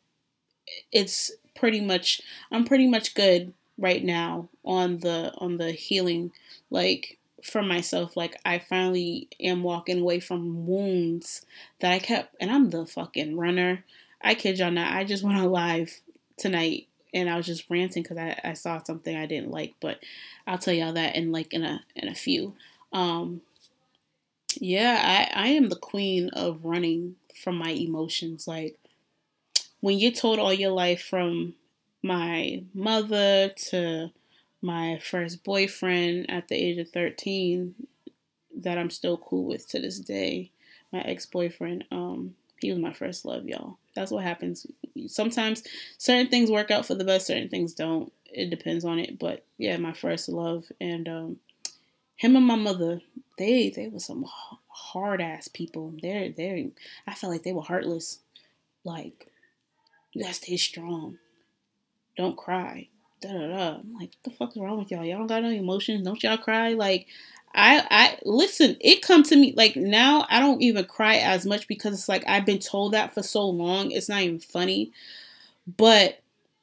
it's 0.91 1.31
pretty 1.55 1.81
much 1.81 2.21
I'm 2.51 2.65
pretty 2.65 2.87
much 2.87 3.15
good 3.15 3.53
right 3.77 4.03
now 4.03 4.49
on 4.65 4.99
the 4.99 5.33
on 5.37 5.57
the 5.57 5.71
healing 5.71 6.31
like 6.69 7.17
for 7.43 7.61
myself. 7.61 8.17
Like 8.17 8.39
I 8.45 8.59
finally 8.59 9.27
am 9.39 9.63
walking 9.63 10.01
away 10.01 10.19
from 10.19 10.67
wounds 10.67 11.45
that 11.79 11.91
I 11.91 11.99
kept, 11.99 12.35
and 12.39 12.51
I'm 12.51 12.69
the 12.69 12.85
fucking 12.85 13.37
runner. 13.37 13.83
I 14.21 14.35
kid 14.35 14.59
y'all 14.59 14.71
not. 14.71 14.93
I 14.93 15.03
just 15.03 15.23
went 15.25 15.37
on 15.37 15.49
live 15.51 16.01
tonight 16.37 16.87
and 17.13 17.29
I 17.29 17.37
was 17.37 17.45
just 17.45 17.69
ranting 17.69 18.03
because 18.03 18.17
I, 18.17 18.39
I 18.43 18.53
saw 18.53 18.81
something 18.83 19.15
I 19.15 19.25
didn't 19.25 19.51
like, 19.51 19.73
but 19.79 19.99
I'll 20.45 20.57
tell 20.57 20.73
y'all 20.73 20.93
that 20.93 21.15
in 21.15 21.31
like 21.31 21.53
in 21.53 21.63
a 21.63 21.81
in 21.95 22.07
a 22.07 22.15
few. 22.15 22.53
Um, 22.93 23.41
yeah, 24.55 25.29
I 25.33 25.45
I 25.45 25.47
am 25.49 25.69
the 25.69 25.75
queen 25.75 26.29
of 26.29 26.63
running 26.63 27.15
from 27.43 27.57
my 27.57 27.71
emotions. 27.71 28.47
Like 28.47 28.77
when 29.81 29.99
you're 29.99 30.11
told 30.11 30.39
all 30.39 30.53
your 30.53 30.71
life 30.71 31.01
from 31.01 31.55
my 32.03 32.63
mother 32.73 33.49
to 33.49 34.11
my 34.61 34.99
first 34.99 35.43
boyfriend 35.43 36.29
at 36.29 36.47
the 36.47 36.55
age 36.55 36.77
of 36.77 36.89
13 36.89 37.75
that 38.57 38.77
I'm 38.77 38.89
still 38.89 39.17
cool 39.17 39.45
with 39.45 39.67
to 39.69 39.79
this 39.79 39.99
day. 39.99 40.51
My 40.91 41.01
ex-boyfriend, 41.01 41.85
um, 41.91 42.35
he 42.59 42.71
was 42.71 42.79
my 42.79 42.93
first 42.93 43.25
love, 43.25 43.45
y'all. 43.45 43.77
That's 43.95 44.11
what 44.11 44.23
happens. 44.23 44.65
Sometimes 45.07 45.63
certain 45.97 46.27
things 46.27 46.49
work 46.49 46.71
out 46.71 46.85
for 46.85 46.95
the 46.95 47.03
best, 47.03 47.27
certain 47.27 47.49
things 47.49 47.73
don't. 47.73 48.11
It 48.25 48.49
depends 48.49 48.83
on 48.83 48.99
it. 48.99 49.19
But 49.19 49.45
yeah, 49.57 49.77
my 49.77 49.93
first 49.93 50.29
love 50.29 50.65
and 50.81 51.07
um, 51.07 51.37
him 52.15 52.35
and 52.35 52.45
my 52.45 52.55
mother, 52.55 53.01
they 53.37 53.69
they 53.69 53.87
were 53.87 53.99
some 53.99 54.25
hard 54.67 55.21
ass 55.21 55.47
people. 55.47 55.93
They're 56.01 56.29
they 56.29 56.71
I 57.05 57.13
felt 57.13 57.31
like 57.33 57.43
they 57.43 57.53
were 57.53 57.61
heartless. 57.61 58.19
Like, 58.83 59.27
you 60.13 60.23
gotta 60.23 60.33
stay 60.33 60.57
strong. 60.57 61.17
Don't 62.15 62.37
cry 62.37 62.87
da 63.21 63.31
da 63.31 63.47
da. 63.47 63.75
I'm 63.79 63.93
like, 63.93 64.11
what 64.11 64.23
the 64.23 64.31
fuck 64.31 64.51
is 64.51 64.61
wrong 64.61 64.79
with 64.79 64.91
y'all? 64.91 65.03
Y'all 65.03 65.19
don't 65.19 65.27
got 65.27 65.43
no 65.43 65.49
emotions. 65.49 66.05
Don't 66.05 66.21
y'all 66.23 66.37
cry? 66.37 66.73
Like, 66.73 67.07
I 67.53 67.85
I 67.89 68.19
listen. 68.23 68.77
It 68.79 69.01
come 69.01 69.23
to 69.23 69.35
me 69.35 69.53
like 69.55 69.75
now. 69.75 70.25
I 70.29 70.39
don't 70.39 70.61
even 70.61 70.85
cry 70.85 71.15
as 71.17 71.45
much 71.45 71.67
because 71.67 71.93
it's 71.93 72.09
like 72.09 72.23
I've 72.27 72.45
been 72.45 72.59
told 72.59 72.93
that 72.93 73.13
for 73.13 73.23
so 73.23 73.47
long. 73.47 73.91
It's 73.91 74.09
not 74.09 74.21
even 74.21 74.39
funny. 74.39 74.91
But 75.77 76.19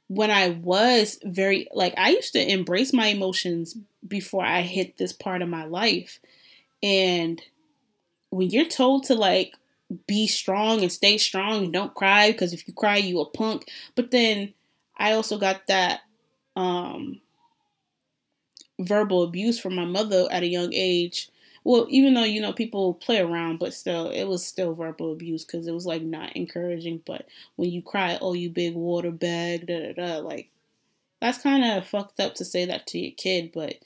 when 0.09 0.31
I 0.31 0.51
was 0.51 1.19
very 1.25 1.67
like 1.73 1.95
I 1.97 2.11
used 2.11 2.33
to 2.35 2.53
embrace 2.53 2.93
my 2.93 3.09
emotions 3.09 3.77
before 4.07 4.45
I 4.45 4.63
hit 4.63 4.97
this 4.97 5.13
part 5.13 5.43
of 5.43 5.49
my 5.49 5.65
life, 5.65 6.21
and 6.83 7.43
when 8.31 8.51
you're 8.51 8.69
told 8.69 9.05
to 9.05 9.15
like 9.15 9.55
be 10.07 10.27
strong 10.27 10.83
and 10.83 10.93
stay 10.93 11.19
strong 11.19 11.65
and 11.65 11.73
don't 11.73 11.95
cry 11.95 12.33
because 12.33 12.53
if 12.53 12.67
you 12.67 12.75
cry 12.75 12.97
you 12.97 13.21
a 13.21 13.27
punk. 13.27 13.69
But 13.95 14.11
then 14.11 14.55
I 14.97 15.13
also 15.13 15.39
got 15.39 15.67
that 15.69 16.01
um, 16.57 17.21
verbal 18.79 19.23
abuse 19.23 19.59
from 19.59 19.75
my 19.75 19.85
mother 19.85 20.27
at 20.31 20.43
a 20.43 20.47
young 20.49 20.73
age. 20.73 21.29
Well, 21.65 21.87
even 21.89 22.13
though 22.15 22.25
you 22.25 22.41
know 22.43 22.53
people 22.53 22.95
play 22.95 23.21
around, 23.21 23.59
but 23.59 23.73
still, 23.73 24.11
it 24.11 24.25
was 24.25 24.45
still 24.45 24.75
verbal 24.75 25.13
abuse 25.13 25.45
because 25.45 25.67
it 25.67 25.73
was 25.73 25.87
like 25.87 26.03
not 26.03 26.37
encouraging. 26.37 27.03
But 27.07 27.27
when 27.57 27.71
you 27.71 27.81
cry, 27.83 28.19
oh, 28.21 28.35
you 28.35 28.51
big 28.51 28.75
water 28.75 29.11
bag, 29.11 29.67
da 29.67 29.93
da 29.93 29.93
da, 29.95 30.19
like 30.19 30.51
that's 31.21 31.39
kind 31.39 31.65
of 31.65 31.87
fucked 31.87 32.21
up 32.21 32.35
to 32.37 32.45
say 32.45 32.67
that 32.67 32.87
to 32.89 32.99
your 32.99 33.13
kid. 33.17 33.53
But 33.55 33.77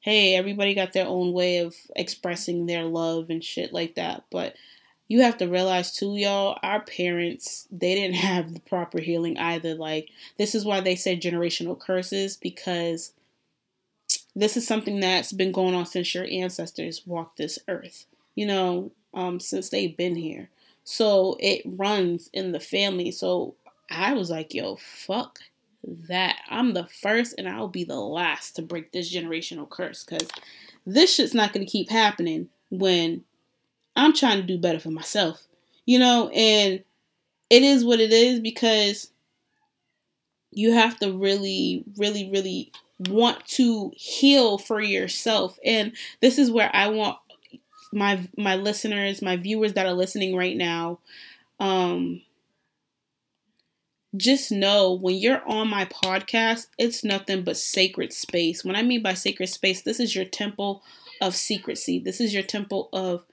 hey, 0.00 0.34
everybody 0.36 0.74
got 0.74 0.94
their 0.94 1.06
own 1.06 1.32
way 1.32 1.58
of 1.58 1.76
expressing 1.96 2.66
their 2.66 2.84
love 2.84 3.28
and 3.30 3.44
shit 3.44 3.72
like 3.74 3.96
that. 3.96 4.24
But 4.30 4.54
you 5.08 5.22
have 5.22 5.38
to 5.38 5.46
realize 5.46 5.92
too, 5.92 6.16
y'all, 6.16 6.58
our 6.62 6.80
parents, 6.80 7.66
they 7.70 7.94
didn't 7.94 8.16
have 8.28 8.54
the 8.54 8.60
proper 8.60 9.00
healing 9.00 9.38
either. 9.38 9.74
Like, 9.74 10.10
this 10.36 10.54
is 10.54 10.64
why 10.64 10.80
they 10.80 10.94
say 10.94 11.18
generational 11.18 11.78
curses 11.78 12.36
because 12.36 13.12
this 14.36 14.56
is 14.56 14.66
something 14.66 15.00
that's 15.00 15.32
been 15.32 15.50
going 15.50 15.74
on 15.74 15.86
since 15.86 16.14
your 16.14 16.26
ancestors 16.30 17.02
walked 17.06 17.38
this 17.38 17.58
earth, 17.66 18.06
you 18.34 18.46
know, 18.46 18.92
um, 19.14 19.40
since 19.40 19.70
they've 19.70 19.96
been 19.96 20.14
here. 20.14 20.50
So 20.84 21.36
it 21.40 21.62
runs 21.64 22.30
in 22.32 22.52
the 22.52 22.60
family. 22.60 23.10
So 23.10 23.54
I 23.90 24.12
was 24.12 24.30
like, 24.30 24.54
yo, 24.54 24.76
fuck 24.76 25.40
that. 25.84 26.36
I'm 26.48 26.74
the 26.74 26.86
first 26.86 27.34
and 27.36 27.48
I'll 27.48 27.68
be 27.68 27.84
the 27.84 28.00
last 28.00 28.56
to 28.56 28.62
break 28.62 28.92
this 28.92 29.12
generational 29.12 29.68
curse 29.68 30.04
because 30.04 30.28
this 30.86 31.14
shit's 31.14 31.34
not 31.34 31.52
going 31.52 31.64
to 31.64 31.70
keep 31.70 31.90
happening 31.90 32.48
when 32.70 33.24
I'm 33.98 34.14
trying 34.14 34.38
to 34.40 34.46
do 34.46 34.58
better 34.58 34.80
for 34.80 34.90
myself, 34.90 35.42
you 35.86 35.98
know, 35.98 36.30
and 36.30 36.84
it 37.50 37.62
is 37.62 37.84
what 37.84 38.00
it 38.00 38.12
is 38.12 38.40
because 38.40 39.10
you 40.50 40.72
have 40.72 40.98
to 40.98 41.12
really, 41.12 41.84
really, 41.96 42.30
really 42.30 42.72
want 43.08 43.44
to 43.46 43.92
heal 43.94 44.58
for 44.58 44.80
yourself. 44.80 45.58
And 45.64 45.92
this 46.20 46.38
is 46.38 46.50
where 46.50 46.70
I 46.74 46.88
want 46.88 47.18
my 47.92 48.28
my 48.36 48.56
listeners, 48.56 49.22
my 49.22 49.36
viewers 49.36 49.74
that 49.74 49.86
are 49.86 49.94
listening 49.94 50.36
right 50.36 50.56
now, 50.56 51.00
um 51.60 52.22
just 54.16 54.50
know 54.50 54.92
when 54.92 55.16
you're 55.16 55.46
on 55.46 55.68
my 55.68 55.84
podcast, 55.84 56.68
it's 56.78 57.04
nothing 57.04 57.42
but 57.42 57.56
sacred 57.56 58.12
space. 58.12 58.64
When 58.64 58.74
I 58.76 58.82
mean 58.82 59.02
by 59.02 59.14
sacred 59.14 59.48
space, 59.48 59.82
this 59.82 60.00
is 60.00 60.14
your 60.14 60.24
temple 60.24 60.82
of 61.20 61.34
secrecy. 61.36 61.98
This 61.98 62.20
is 62.20 62.32
your 62.32 62.42
temple 62.42 62.88
of 62.92 63.24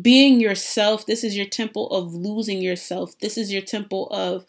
being 0.00 0.40
yourself. 0.40 1.06
This 1.06 1.24
is 1.24 1.36
your 1.36 1.46
temple 1.46 1.90
of 1.90 2.14
losing 2.14 2.60
yourself. 2.60 3.18
This 3.18 3.38
is 3.38 3.52
your 3.52 3.62
temple 3.62 4.08
of 4.10 4.44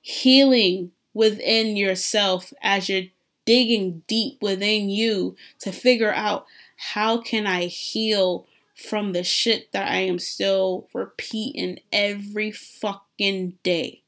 healing 0.00 0.92
within 1.14 1.76
yourself 1.76 2.52
as 2.62 2.88
you're 2.88 3.04
digging 3.44 4.02
deep 4.06 4.42
within 4.42 4.88
you 4.90 5.36
to 5.60 5.72
figure 5.72 6.12
out 6.12 6.46
how 6.76 7.18
can 7.18 7.46
I 7.46 7.66
heal 7.66 8.46
from 8.74 9.12
the 9.12 9.24
shit 9.24 9.72
that 9.72 9.90
I 9.90 9.96
am 9.96 10.18
still 10.18 10.88
repeating 10.92 11.80
every 11.90 12.50
fucking 12.50 13.54
day. 13.62 14.02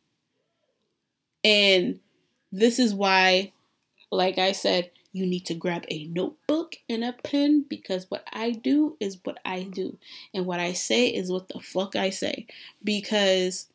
And 1.42 2.00
this 2.52 2.78
is 2.78 2.94
why, 2.94 3.52
like 4.10 4.36
I 4.38 4.52
said, 4.52 4.90
you 5.12 5.26
need 5.26 5.46
to 5.46 5.54
grab 5.54 5.84
a 5.88 6.06
notebook 6.06 6.76
and 6.88 7.02
a 7.02 7.12
pen 7.12 7.64
because 7.68 8.06
what 8.10 8.24
I 8.32 8.50
do 8.52 8.96
is 9.00 9.18
what 9.24 9.38
I 9.44 9.62
do. 9.62 9.96
And 10.34 10.46
what 10.46 10.60
I 10.60 10.72
say 10.74 11.08
is 11.08 11.30
what 11.30 11.48
the 11.48 11.60
fuck 11.60 11.96
I 11.96 12.10
say. 12.10 12.46
Because 12.84 13.68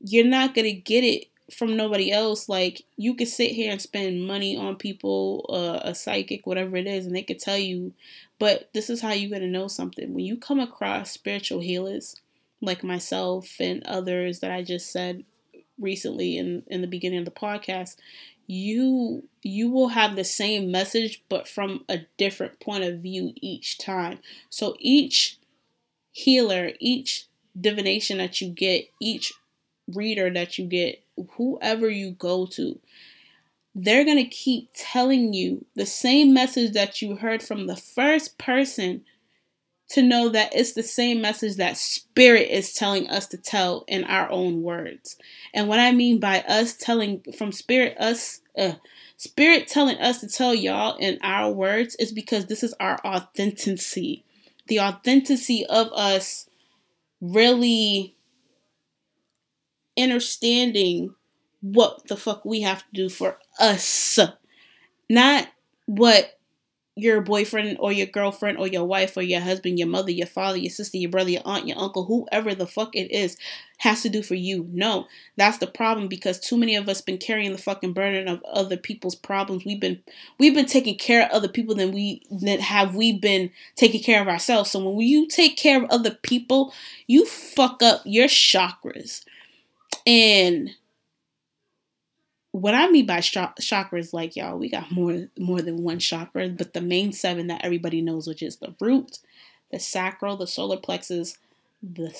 you're 0.00 0.26
not 0.26 0.54
going 0.54 0.66
to 0.66 0.72
get 0.72 1.04
it 1.04 1.30
from 1.50 1.76
nobody 1.76 2.10
else. 2.10 2.48
Like 2.48 2.82
you 2.96 3.14
could 3.14 3.28
sit 3.28 3.50
here 3.50 3.70
and 3.70 3.80
spend 3.80 4.26
money 4.26 4.56
on 4.56 4.76
people, 4.76 5.46
uh, 5.48 5.88
a 5.88 5.94
psychic, 5.94 6.46
whatever 6.46 6.76
it 6.76 6.86
is, 6.86 7.06
and 7.06 7.14
they 7.14 7.22
could 7.22 7.40
tell 7.40 7.58
you. 7.58 7.92
But 8.38 8.70
this 8.72 8.88
is 8.88 9.00
how 9.00 9.12
you're 9.12 9.30
gonna 9.30 9.50
know 9.50 9.68
something 9.68 10.14
when 10.14 10.24
you 10.24 10.36
come 10.36 10.60
across 10.60 11.10
spiritual 11.10 11.60
healers 11.60 12.16
like 12.62 12.82
myself 12.82 13.56
and 13.60 13.82
others 13.84 14.40
that 14.40 14.50
I 14.50 14.62
just 14.62 14.90
said 14.90 15.24
recently 15.78 16.38
in 16.38 16.62
in 16.68 16.80
the 16.80 16.86
beginning 16.86 17.18
of 17.18 17.24
the 17.24 17.30
podcast. 17.30 17.96
You 18.52 19.28
you 19.44 19.70
will 19.70 19.90
have 19.90 20.16
the 20.16 20.24
same 20.24 20.72
message, 20.72 21.22
but 21.28 21.46
from 21.46 21.84
a 21.88 22.00
different 22.16 22.58
point 22.58 22.82
of 22.82 22.98
view 22.98 23.32
each 23.36 23.78
time. 23.78 24.18
So 24.48 24.74
each 24.80 25.38
healer, 26.10 26.72
each 26.80 27.28
divination 27.58 28.18
that 28.18 28.40
you 28.40 28.48
get, 28.48 28.90
each 29.00 29.32
reader 29.86 30.30
that 30.30 30.58
you 30.58 30.66
get, 30.66 31.00
whoever 31.36 31.88
you 31.88 32.10
go 32.10 32.44
to, 32.46 32.80
they're 33.76 34.04
going 34.04 34.16
to 34.16 34.24
keep 34.24 34.70
telling 34.74 35.32
you 35.32 35.64
the 35.76 35.86
same 35.86 36.34
message 36.34 36.72
that 36.72 37.00
you 37.00 37.14
heard 37.14 37.44
from 37.44 37.68
the 37.68 37.76
first 37.76 38.36
person 38.36 39.04
to 39.90 40.02
know 40.02 40.28
that 40.28 40.54
it's 40.54 40.72
the 40.72 40.82
same 40.82 41.20
message 41.20 41.56
that 41.56 41.76
spirit 41.76 42.48
is 42.48 42.74
telling 42.74 43.08
us 43.08 43.26
to 43.26 43.36
tell 43.36 43.84
in 43.88 44.04
our 44.04 44.30
own 44.30 44.62
words. 44.62 45.16
And 45.52 45.68
what 45.68 45.80
I 45.80 45.92
mean 45.92 46.20
by 46.20 46.40
us 46.42 46.74
telling 46.74 47.22
from 47.36 47.52
spirit 47.52 47.96
us 47.98 48.40
uh, 48.56 48.74
spirit 49.16 49.66
telling 49.66 49.98
us 49.98 50.20
to 50.20 50.28
tell 50.28 50.54
y'all 50.54 50.96
in 50.96 51.18
our 51.22 51.50
words 51.50 51.96
is 51.96 52.12
because 52.12 52.46
this 52.46 52.62
is 52.62 52.74
our 52.78 52.98
authenticity. 53.04 54.24
The 54.68 54.80
authenticity 54.80 55.66
of 55.66 55.88
us 55.92 56.48
really 57.20 58.14
understanding 59.98 61.14
what 61.60 62.06
the 62.06 62.16
fuck 62.16 62.44
we 62.44 62.60
have 62.62 62.78
to 62.78 62.92
do 62.92 63.08
for 63.08 63.38
us. 63.58 64.18
Not 65.08 65.48
what 65.86 66.39
your 67.00 67.20
boyfriend 67.20 67.76
or 67.80 67.92
your 67.92 68.06
girlfriend 68.06 68.58
or 68.58 68.66
your 68.66 68.84
wife 68.84 69.16
or 69.16 69.22
your 69.22 69.40
husband, 69.40 69.78
your 69.78 69.88
mother, 69.88 70.10
your 70.10 70.26
father, 70.26 70.58
your 70.58 70.70
sister, 70.70 70.98
your 70.98 71.10
brother, 71.10 71.30
your 71.30 71.42
aunt, 71.44 71.66
your 71.66 71.78
uncle, 71.78 72.04
whoever 72.04 72.54
the 72.54 72.66
fuck 72.66 72.94
it 72.94 73.10
is, 73.10 73.36
has 73.78 74.02
to 74.02 74.08
do 74.08 74.22
for 74.22 74.34
you. 74.34 74.68
No, 74.72 75.06
that's 75.36 75.58
the 75.58 75.66
problem 75.66 76.06
because 76.06 76.38
too 76.38 76.56
many 76.56 76.76
of 76.76 76.88
us 76.88 77.00
been 77.00 77.18
carrying 77.18 77.52
the 77.52 77.58
fucking 77.58 77.94
burden 77.94 78.28
of 78.28 78.42
other 78.44 78.76
people's 78.76 79.14
problems. 79.14 79.64
We've 79.64 79.80
been 79.80 80.02
we've 80.38 80.54
been 80.54 80.66
taking 80.66 80.98
care 80.98 81.24
of 81.24 81.30
other 81.30 81.48
people 81.48 81.74
than 81.74 81.92
we 81.92 82.22
than 82.30 82.60
have 82.60 82.94
we 82.94 83.18
been 83.18 83.50
taking 83.76 84.02
care 84.02 84.20
of 84.20 84.28
ourselves. 84.28 84.70
So 84.70 84.86
when 84.88 85.06
you 85.06 85.26
take 85.26 85.56
care 85.56 85.82
of 85.82 85.88
other 85.90 86.10
people, 86.10 86.72
you 87.06 87.24
fuck 87.24 87.82
up 87.82 88.02
your 88.04 88.26
chakras. 88.28 89.24
And 90.06 90.70
what 92.52 92.74
I 92.74 92.88
mean 92.88 93.06
by 93.06 93.18
chakras, 93.18 94.12
like 94.12 94.36
y'all, 94.36 94.58
we 94.58 94.68
got 94.68 94.90
more 94.90 95.28
more 95.38 95.62
than 95.62 95.82
one 95.82 95.98
chakra, 95.98 96.48
but 96.48 96.72
the 96.72 96.80
main 96.80 97.12
seven 97.12 97.46
that 97.46 97.64
everybody 97.64 98.02
knows, 98.02 98.26
which 98.26 98.42
is 98.42 98.56
the 98.56 98.74
root, 98.80 99.18
the 99.70 99.78
sacral, 99.78 100.36
the 100.36 100.46
solar 100.46 100.76
plexus, 100.76 101.38
the 101.82 102.14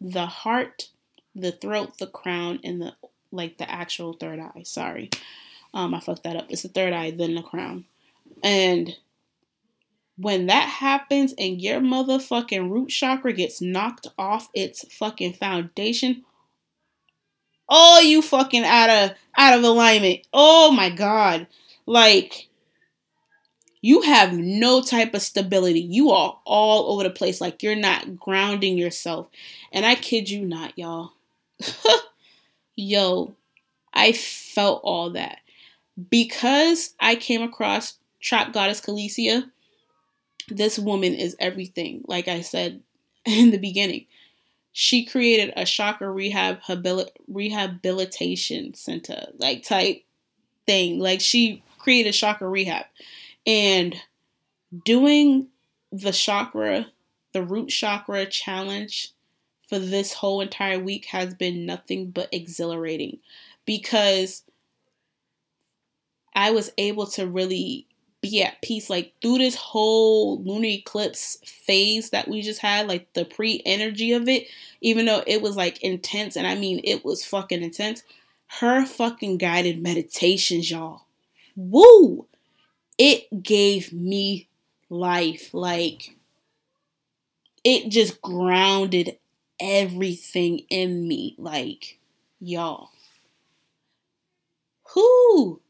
the 0.00 0.26
heart, 0.26 0.90
the 1.34 1.52
throat, 1.52 1.98
the 1.98 2.06
crown, 2.06 2.60
and 2.62 2.82
the 2.82 2.94
like 3.32 3.56
the 3.56 3.70
actual 3.70 4.12
third 4.12 4.38
eye. 4.38 4.62
Sorry, 4.64 5.10
um, 5.72 5.94
I 5.94 6.00
fucked 6.00 6.24
that 6.24 6.36
up. 6.36 6.46
It's 6.50 6.62
the 6.62 6.68
third 6.68 6.92
eye, 6.92 7.10
then 7.10 7.34
the 7.34 7.42
crown, 7.42 7.84
and 8.42 8.96
when 10.20 10.46
that 10.48 10.68
happens 10.68 11.32
and 11.38 11.62
your 11.62 11.80
motherfucking 11.80 12.70
root 12.70 12.90
chakra 12.90 13.32
gets 13.32 13.62
knocked 13.62 14.08
off 14.18 14.50
its 14.52 14.84
fucking 14.92 15.32
foundation, 15.32 16.24
all 17.70 18.02
you 18.02 18.20
fucking 18.20 18.64
out 18.64 18.90
of 18.90 19.16
out 19.38 19.56
of 19.56 19.64
alignment. 19.64 20.26
Oh 20.34 20.72
my 20.72 20.90
god. 20.90 21.46
Like 21.86 22.48
you 23.80 24.02
have 24.02 24.34
no 24.34 24.82
type 24.82 25.14
of 25.14 25.22
stability. 25.22 25.80
You 25.80 26.10
are 26.10 26.38
all 26.44 26.92
over 26.92 27.04
the 27.04 27.10
place 27.10 27.40
like 27.40 27.62
you're 27.62 27.76
not 27.76 28.18
grounding 28.18 28.76
yourself. 28.76 29.28
And 29.72 29.86
I 29.86 29.94
kid 29.94 30.28
you 30.28 30.44
not, 30.44 30.76
y'all. 30.76 31.12
Yo, 32.76 33.34
I 33.94 34.12
felt 34.12 34.82
all 34.84 35.10
that. 35.10 35.38
Because 36.10 36.94
I 37.00 37.14
came 37.14 37.42
across 37.42 37.98
Trap 38.20 38.52
Goddess 38.52 38.80
Calicia, 38.80 39.50
this 40.48 40.78
woman 40.78 41.14
is 41.14 41.36
everything. 41.38 42.02
Like 42.06 42.28
I 42.28 42.42
said 42.42 42.82
in 43.24 43.50
the 43.50 43.58
beginning 43.58 44.06
she 44.72 45.04
created 45.04 45.52
a 45.56 45.64
chakra 45.64 46.10
rehab 46.10 46.60
rehabilitation 47.28 48.74
center 48.74 49.26
like 49.38 49.62
type 49.62 50.04
thing. 50.66 50.98
Like 50.98 51.20
she 51.20 51.62
created 51.78 52.12
chakra 52.12 52.48
rehab. 52.48 52.86
And 53.46 53.96
doing 54.84 55.48
the 55.90 56.12
chakra 56.12 56.86
the 57.32 57.42
root 57.42 57.68
chakra 57.68 58.26
challenge 58.26 59.12
for 59.68 59.78
this 59.78 60.12
whole 60.12 60.40
entire 60.40 60.80
week 60.80 61.06
has 61.06 61.34
been 61.34 61.64
nothing 61.64 62.10
but 62.10 62.28
exhilarating 62.32 63.18
because 63.64 64.42
I 66.34 66.50
was 66.50 66.72
able 66.76 67.06
to 67.08 67.26
really 67.26 67.86
be 68.20 68.42
at 68.42 68.60
peace. 68.62 68.90
Like 68.90 69.12
through 69.22 69.38
this 69.38 69.56
whole 69.56 70.42
lunar 70.42 70.68
eclipse 70.68 71.38
phase 71.44 72.10
that 72.10 72.28
we 72.28 72.42
just 72.42 72.60
had 72.60 72.88
like 72.88 73.12
the 73.14 73.24
pre 73.24 73.62
energy 73.64 74.12
of 74.12 74.28
it 74.28 74.46
even 74.80 75.06
though 75.06 75.22
it 75.26 75.42
was 75.42 75.56
like 75.56 75.82
intense 75.82 76.36
and 76.36 76.46
i 76.46 76.54
mean 76.54 76.80
it 76.84 77.04
was 77.04 77.24
fucking 77.24 77.62
intense 77.62 78.02
her 78.58 78.84
fucking 78.84 79.38
guided 79.38 79.80
meditations 79.80 80.70
y'all. 80.70 81.02
Woo! 81.54 82.26
It 82.98 83.42
gave 83.42 83.92
me 83.92 84.48
life. 84.88 85.54
Like 85.54 86.16
it 87.62 87.90
just 87.90 88.20
grounded 88.20 89.18
everything 89.60 90.60
in 90.68 91.06
me. 91.06 91.36
Like 91.38 91.98
y'all. 92.40 92.90
Whoo 94.96 95.60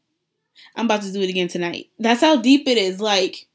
I'm 0.75 0.85
about 0.85 1.01
to 1.03 1.11
do 1.11 1.21
it 1.21 1.29
again 1.29 1.47
tonight. 1.47 1.89
That's 1.99 2.21
how 2.21 2.41
deep 2.41 2.67
it 2.67 2.77
is. 2.77 2.99
Like, 3.01 3.47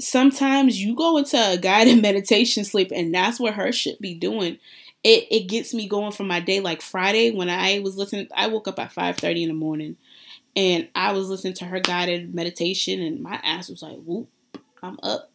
sometimes 0.00 0.82
you 0.82 0.94
go 0.94 1.16
into 1.16 1.36
a 1.36 1.58
guided 1.58 2.02
meditation 2.02 2.64
sleep, 2.64 2.90
and 2.94 3.14
that's 3.14 3.40
what 3.40 3.54
her 3.54 3.72
should 3.72 3.98
be 4.00 4.14
doing. 4.14 4.58
It 5.02 5.26
it 5.30 5.48
gets 5.48 5.74
me 5.74 5.88
going 5.88 6.12
for 6.12 6.24
my 6.24 6.40
day. 6.40 6.60
Like 6.60 6.82
Friday, 6.82 7.30
when 7.30 7.50
I 7.50 7.80
was 7.80 7.96
listening, 7.96 8.28
I 8.34 8.46
woke 8.48 8.68
up 8.68 8.78
at 8.78 8.92
5:30 8.92 9.42
in 9.42 9.48
the 9.48 9.54
morning, 9.54 9.96
and 10.56 10.88
I 10.94 11.12
was 11.12 11.28
listening 11.28 11.54
to 11.54 11.66
her 11.66 11.80
guided 11.80 12.34
meditation, 12.34 13.00
and 13.02 13.20
my 13.20 13.40
ass 13.44 13.68
was 13.68 13.82
like, 13.82 13.98
"Whoop, 13.98 14.28
I'm 14.82 14.98
up." 15.02 15.30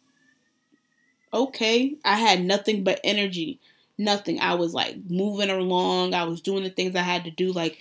Okay, 1.32 1.94
I 2.04 2.16
had 2.16 2.44
nothing 2.44 2.82
but 2.82 3.00
energy, 3.04 3.60
nothing. 3.96 4.40
I 4.40 4.54
was 4.54 4.74
like 4.74 4.96
moving 5.08 5.48
along. 5.50 6.12
I 6.12 6.24
was 6.24 6.40
doing 6.40 6.64
the 6.64 6.70
things 6.70 6.96
I 6.96 7.02
had 7.02 7.24
to 7.24 7.30
do. 7.30 7.52
Like 7.52 7.78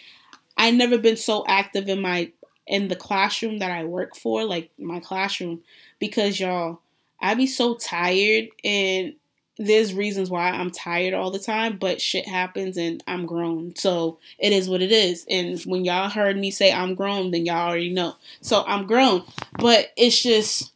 I 0.60 0.72
never 0.72 0.98
been 0.98 1.16
so 1.16 1.46
active 1.48 1.88
in 1.88 2.02
my 2.02 2.32
in 2.68 2.90
the 2.90 2.96
classroom 2.96 3.60
that 3.60 3.72
I 3.72 3.86
work 3.86 4.16
for, 4.16 4.44
like 4.44 4.70
my 4.78 5.00
classroom, 5.00 5.62
because 5.98 6.40
y'all, 6.40 6.82
I 7.20 7.34
be 7.34 7.48
so 7.48 7.76
tired 7.76 8.50
and 8.64 9.16
there's 9.58 9.94
reasons 9.94 10.30
why 10.30 10.50
I'm 10.52 10.70
tired 10.70 11.14
all 11.14 11.32
the 11.32 11.40
time, 11.40 11.78
but 11.78 12.00
shit 12.00 12.28
happens 12.28 12.78
and 12.78 13.04
I'm 13.08 13.26
grown. 13.26 13.76
So 13.76 14.20
it 14.38 14.54
is 14.54 14.70
what 14.70 14.82
it 14.82 14.92
is. 14.92 15.26
And 15.30 15.60
when 15.62 15.84
y'all 15.84 16.10
heard 16.10 16.38
me 16.38 16.52
say 16.52 16.72
I'm 16.72 16.94
grown, 16.94 17.32
then 17.32 17.46
y'all 17.46 17.70
already 17.70 17.92
know. 17.92 18.16
So 18.42 18.64
I'm 18.68 18.86
grown. 18.86 19.24
But 19.58 19.92
it's 19.98 20.22
just 20.22 20.72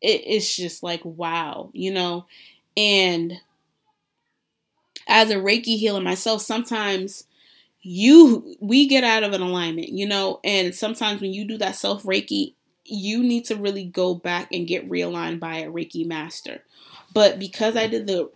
it, 0.00 0.22
it's 0.26 0.56
just 0.56 0.82
like 0.82 1.04
wow, 1.04 1.70
you 1.72 1.92
know? 1.92 2.26
And 2.76 3.40
as 5.06 5.30
a 5.30 5.36
Reiki 5.36 5.78
healer 5.78 6.00
myself, 6.00 6.42
sometimes 6.42 7.24
you 7.82 8.56
we 8.60 8.86
get 8.86 9.04
out 9.04 9.22
of 9.22 9.32
an 9.32 9.42
alignment, 9.42 9.90
you 9.90 10.06
know, 10.06 10.40
and 10.44 10.74
sometimes 10.74 11.20
when 11.20 11.32
you 11.32 11.46
do 11.46 11.58
that 11.58 11.76
self 11.76 12.02
Reiki, 12.02 12.54
you 12.84 13.22
need 13.22 13.44
to 13.46 13.56
really 13.56 13.84
go 13.84 14.14
back 14.14 14.48
and 14.52 14.66
get 14.66 14.88
realigned 14.88 15.40
by 15.40 15.58
a 15.58 15.70
Reiki 15.70 16.06
master. 16.06 16.62
But 17.12 17.38
because 17.38 17.76
I 17.76 17.86
did 17.86 18.06
the 18.06 18.30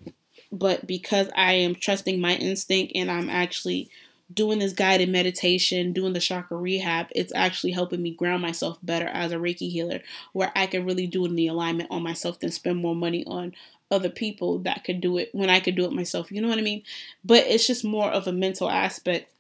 but 0.51 0.87
because 0.87 1.31
I 1.35 1.55
am 1.55 1.75
trusting 1.75 2.21
my 2.21 2.35
instinct 2.37 2.93
and 2.95 3.11
I'm 3.11 3.31
actually 3.31 3.89
doing 4.33 4.59
this 4.59 4.73
guided 4.73 5.09
meditation, 5.09 5.93
doing 5.93 6.13
the 6.13 6.21
chakra 6.21 6.57
rehab, 6.57 7.07
it's 7.15 7.33
actually 7.35 7.73
helping 7.73 8.03
me 8.03 8.15
ground 8.15 8.43
myself 8.43 8.79
better 8.83 9.07
as 9.07 9.33
a 9.33 9.37
Reiki 9.37 9.71
healer, 9.71 10.01
where 10.33 10.53
I 10.55 10.67
can 10.67 10.85
really 10.85 11.07
do 11.07 11.27
the 11.29 11.49
alignment 11.49 11.91
on 11.91 12.03
myself 12.03 12.41
than 12.41 12.51
spend 12.51 12.79
more 12.79 12.95
money 12.95 13.25
on 13.27 13.55
other 13.91 14.09
people 14.09 14.59
that 14.61 14.85
could 14.85 15.01
do 15.01 15.19
it 15.19 15.29
when 15.33 15.51
I 15.51 15.61
could 15.61 15.77
do 15.77 15.85
it 15.85 15.93
myself. 15.93 16.33
You 16.33 16.41
know 16.41 16.49
what 16.49 16.59
I 16.59 16.63
mean? 16.63 16.83
But 17.25 17.45
it's 17.47 17.67
just 17.67 17.85
more 17.85 18.11
of 18.11 18.27
a 18.27 18.33
mental 18.33 18.71
aspect, 18.71 19.32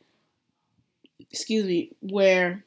excuse 1.30 1.66
me, 1.66 1.90
where 2.00 2.64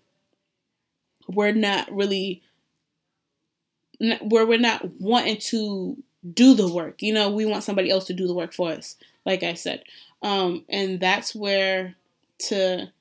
we're 1.28 1.54
not 1.54 1.92
really 1.92 2.42
where 4.22 4.46
we're 4.46 4.60
not 4.60 5.00
wanting 5.00 5.38
to 5.38 5.98
do 6.34 6.54
the 6.54 6.72
work. 6.72 7.02
You 7.02 7.14
know, 7.14 7.30
we 7.30 7.46
want 7.46 7.64
somebody 7.64 7.90
else 7.90 8.06
to 8.06 8.14
do 8.14 8.28
the 8.28 8.34
work 8.34 8.54
for 8.54 8.72
us. 8.72 8.96
Like 9.26 9.44
I 9.44 9.54
said, 9.54 9.84
Um, 10.22 10.66
and 10.70 11.00
that's 11.00 11.36
where 11.36 11.96
to 12.40 12.92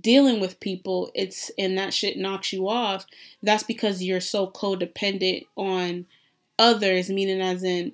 dealing 0.00 0.40
with 0.40 0.60
people, 0.60 1.10
it's 1.14 1.50
and 1.58 1.76
that 1.78 1.94
shit 1.94 2.18
knocks 2.18 2.52
you 2.52 2.68
off. 2.68 3.06
That's 3.42 3.62
because 3.62 4.02
you're 4.02 4.20
so 4.20 4.46
codependent 4.46 5.46
on 5.56 6.06
others, 6.58 7.08
meaning 7.10 7.40
as 7.40 7.62
in 7.62 7.92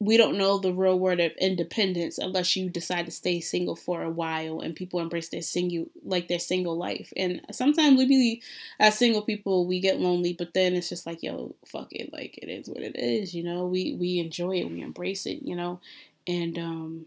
we 0.00 0.16
don't 0.16 0.38
know 0.38 0.58
the 0.58 0.72
real 0.72 0.96
word 0.98 1.18
of 1.18 1.32
independence 1.40 2.18
unless 2.18 2.54
you 2.54 2.70
decide 2.70 3.04
to 3.06 3.10
stay 3.10 3.40
single 3.40 3.74
for 3.74 4.02
a 4.02 4.10
while 4.10 4.60
and 4.60 4.76
people 4.76 5.00
embrace 5.00 5.28
their 5.28 5.42
single 5.42 5.86
like 6.04 6.28
their 6.28 6.38
single 6.38 6.76
life. 6.76 7.12
And 7.16 7.40
sometimes 7.50 7.98
we 7.98 8.06
be 8.06 8.42
as 8.78 8.96
single 8.96 9.22
people 9.22 9.66
we 9.66 9.80
get 9.80 9.98
lonely, 9.98 10.34
but 10.34 10.54
then 10.54 10.74
it's 10.74 10.88
just 10.88 11.04
like, 11.04 11.22
yo, 11.22 11.54
fuck 11.66 11.88
it, 11.92 12.12
like 12.12 12.38
it 12.38 12.48
is 12.48 12.68
what 12.68 12.82
it 12.82 12.96
is, 12.96 13.34
you 13.34 13.42
know. 13.42 13.66
We 13.66 13.94
we 13.94 14.20
enjoy 14.20 14.58
it, 14.60 14.70
we 14.70 14.82
embrace 14.82 15.26
it, 15.26 15.42
you 15.42 15.56
know. 15.56 15.80
And 16.28 16.56
um 16.58 17.06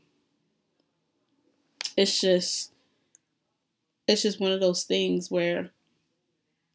it's 1.98 2.20
just 2.20 2.72
it's 4.08 4.22
just 4.22 4.40
one 4.40 4.52
of 4.52 4.60
those 4.60 4.84
things 4.84 5.32
where 5.32 5.72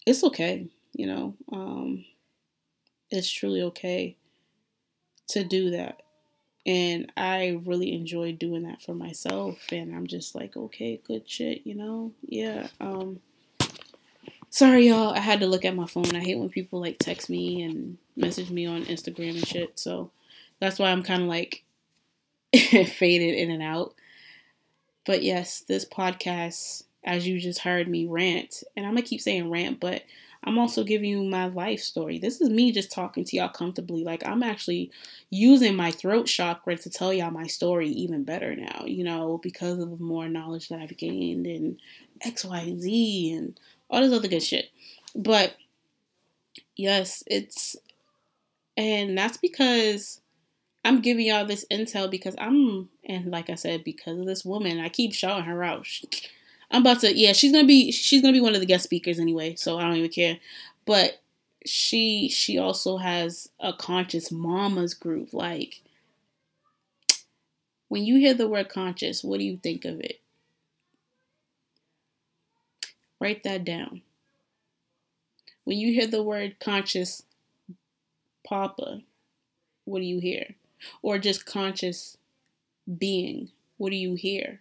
it's 0.07 0.25
okay, 0.25 0.69
you 0.95 1.07
know. 1.07 1.35
Um 1.53 2.05
it's 3.11 3.31
truly 3.31 3.63
okay 3.63 4.17
to 5.29 5.45
do 5.45 5.71
that 5.71 6.03
and 6.67 7.13
I 7.17 7.61
really 7.65 7.95
enjoy 7.95 8.33
doing 8.33 8.65
that 8.65 8.83
for 8.83 8.93
myself. 8.93 9.57
And 9.71 9.95
I'm 9.95 10.09
just 10.09 10.35
like, 10.35 10.57
okay, 10.57 11.01
good 11.07 11.31
shit, 11.31 11.65
you 11.65 11.77
know? 11.77 12.11
Yeah. 12.27 12.67
Um, 12.81 13.21
sorry, 14.51 14.89
y'all. 14.89 15.15
I 15.15 15.21
had 15.21 15.39
to 15.41 15.47
look 15.47 15.65
at 15.65 15.77
my 15.77 15.87
phone. 15.87 16.17
I 16.17 16.21
hate 16.21 16.39
when 16.39 16.49
people 16.49 16.81
like 16.81 16.99
text 16.99 17.31
me 17.31 17.63
and 17.63 17.99
message 18.17 18.51
me 18.51 18.67
on 18.67 18.85
Instagram 18.87 19.37
and 19.37 19.47
shit. 19.47 19.79
So 19.79 20.11
that's 20.59 20.81
why 20.81 20.91
I'm 20.91 21.05
kind 21.05 21.23
of 21.23 21.29
like 21.29 21.63
faded 22.53 23.37
in 23.37 23.53
and 23.53 23.63
out. 23.63 23.95
But 25.05 25.23
yes, 25.23 25.61
this 25.61 25.85
podcast, 25.85 26.83
as 27.05 27.29
you 27.29 27.39
just 27.39 27.61
heard 27.61 27.87
me 27.87 28.07
rant, 28.07 28.65
and 28.77 28.85
I'm 28.85 28.95
gonna 28.95 29.03
keep 29.03 29.21
saying 29.21 29.53
rant, 29.53 29.79
but 29.79 30.03
I'm 30.45 30.59
also 30.59 30.85
giving 30.85 31.11
you 31.11 31.25
my 31.25 31.47
life 31.47 31.81
story. 31.81 32.19
This 32.19 32.41
is 32.41 32.49
me 32.49 32.73
just 32.73 32.93
talking 32.93 33.25
to 33.25 33.37
y'all 33.37 33.49
comfortably. 33.49 34.05
Like 34.05 34.27
I'm 34.27 34.43
actually 34.43 34.91
using 35.31 35.75
my 35.75 35.91
throat 35.91 36.27
chakra 36.27 36.77
to 36.77 36.91
tell 36.91 37.13
y'all 37.13 37.31
my 37.31 37.47
story 37.47 37.89
even 37.89 38.25
better 38.25 38.55
now, 38.55 38.85
you 38.87 39.05
know, 39.05 39.39
because 39.43 39.79
of 39.79 40.01
more 40.01 40.29
knowledge 40.29 40.69
that 40.69 40.81
I've 40.81 40.97
gained 40.97 41.47
and 41.47 41.81
X, 42.23 42.45
Y, 42.45 42.59
and 42.59 42.81
Z 42.81 43.33
and 43.33 43.61
all 43.91 44.01
this 44.01 44.13
other 44.13 44.29
good 44.29 44.43
shit. 44.43 44.71
But 45.15 45.57
yes, 46.77 47.23
it's 47.27 47.77
and 48.77 49.17
that's 49.17 49.39
because 49.39 50.21
I'm 50.85 51.01
giving 51.01 51.27
y'all 51.27 51.45
this 51.47 51.65
intel 51.71 52.11
because 52.11 52.37
I'm 52.39 52.89
and 53.05 53.31
like 53.31 53.51
I 53.51 53.57
said, 53.57 53.85
because 53.85 54.19
of 54.19 54.27
this 54.27 54.45
woman, 54.45 54.79
I 54.79 54.89
keep 54.89 55.13
shouting 55.13 55.45
her 55.45 55.65
out. 55.65 55.87
I'm 56.71 56.83
about 56.83 57.01
to 57.01 57.17
yeah, 57.17 57.33
she's 57.33 57.53
gonna 57.53 57.67
be 57.67 57.91
she's 57.93 58.21
gonna 58.23 58.33
be 58.33 58.41
one 58.41 58.55
of 58.55 58.61
the 58.61 58.67
guest 58.67 58.85
speakers 58.85 59.19
anyway, 59.19 59.55
so 59.55 59.79
I 59.79 59.83
don't 59.83 59.97
even 59.97 60.11
care. 60.11 60.39
But 60.85 61.21
she 61.65 62.29
she 62.29 62.59
also 62.59 62.99
has 62.99 63.49
a 63.61 63.73
conscious 63.73 64.31
mamas 64.31 64.95
group. 64.95 65.33
Like 65.33 65.81
when 67.89 68.05
you 68.05 68.17
hear 68.17 68.33
the 68.35 68.49
word 68.49 68.69
conscious, 68.69 69.25
what 69.25 69.39
do 69.39 69.45
you 69.45 69.57
think 69.57 69.85
of 69.85 69.99
it? 70.01 70.21
Write 73.21 73.43
that 73.43 73.63
down. 73.65 74.01
When 75.65 75.77
you 75.77 75.93
hear 75.93 76.07
the 76.07 76.23
word 76.23 76.59
conscious 76.61 77.25
papa, 78.45 79.03
what 79.85 80.01
do 80.01 80.07
you 80.07 80.21
hear? 80.21 80.55
Or 81.03 81.19
just 81.19 81.47
conscious 81.47 82.19
being, 82.99 83.51
what 83.79 83.91
do 83.91 83.97
you 83.97 84.15
hear? 84.15 84.61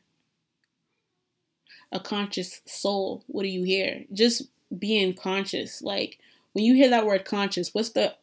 A 1.91 1.99
conscious 1.99 2.61
soul. 2.65 3.23
What 3.27 3.43
do 3.43 3.49
you 3.49 3.63
hear? 3.63 4.03
Just 4.13 4.43
being 4.77 5.13
conscious. 5.13 5.81
Like 5.81 6.19
when 6.53 6.63
you 6.63 6.73
hear 6.73 6.89
that 6.89 7.05
word 7.05 7.25
conscious, 7.25 7.73
what's 7.73 7.91
the 7.91 8.15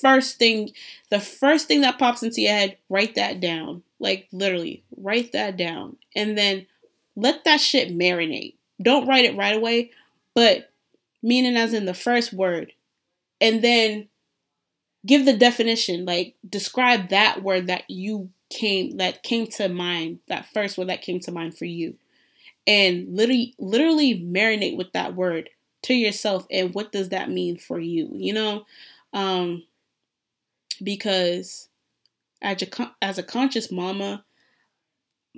first 0.00 0.38
thing 0.38 0.70
the 1.10 1.20
first 1.20 1.68
thing 1.68 1.82
that 1.82 1.98
pops 1.98 2.22
into 2.22 2.42
your 2.42 2.52
head, 2.52 2.76
write 2.88 3.14
that 3.14 3.40
down. 3.40 3.82
Like 3.98 4.28
literally, 4.32 4.82
write 4.96 5.32
that 5.32 5.56
down. 5.56 5.96
And 6.14 6.36
then 6.36 6.66
let 7.16 7.44
that 7.44 7.60
shit 7.60 7.96
marinate. 7.96 8.54
Don't 8.82 9.06
write 9.06 9.24
it 9.24 9.36
right 9.36 9.56
away, 9.56 9.90
but 10.34 10.70
meaning 11.22 11.56
as 11.56 11.72
in 11.72 11.86
the 11.86 11.94
first 11.94 12.32
word. 12.32 12.72
And 13.40 13.62
then 13.62 14.08
give 15.06 15.24
the 15.24 15.36
definition, 15.36 16.04
like 16.04 16.34
describe 16.48 17.08
that 17.08 17.42
word 17.42 17.66
that 17.68 17.88
you 17.88 18.30
came 18.50 18.98
that 18.98 19.22
came 19.22 19.46
to 19.46 19.68
mind, 19.68 20.20
that 20.28 20.46
first 20.46 20.76
word 20.76 20.88
that 20.88 21.02
came 21.02 21.20
to 21.20 21.32
mind 21.32 21.56
for 21.56 21.64
you 21.64 21.96
and 22.66 23.14
literally 23.14 23.54
literally 23.58 24.20
marinate 24.20 24.76
with 24.76 24.92
that 24.92 25.14
word 25.14 25.50
to 25.82 25.94
yourself 25.94 26.46
and 26.50 26.74
what 26.74 26.92
does 26.92 27.10
that 27.10 27.30
mean 27.30 27.56
for 27.58 27.78
you 27.78 28.10
you 28.14 28.32
know? 28.32 28.64
Um 29.12 29.64
because 30.82 31.68
as 32.42 32.62
a 32.62 32.94
as 33.02 33.18
a 33.18 33.22
conscious 33.22 33.70
mama 33.70 34.24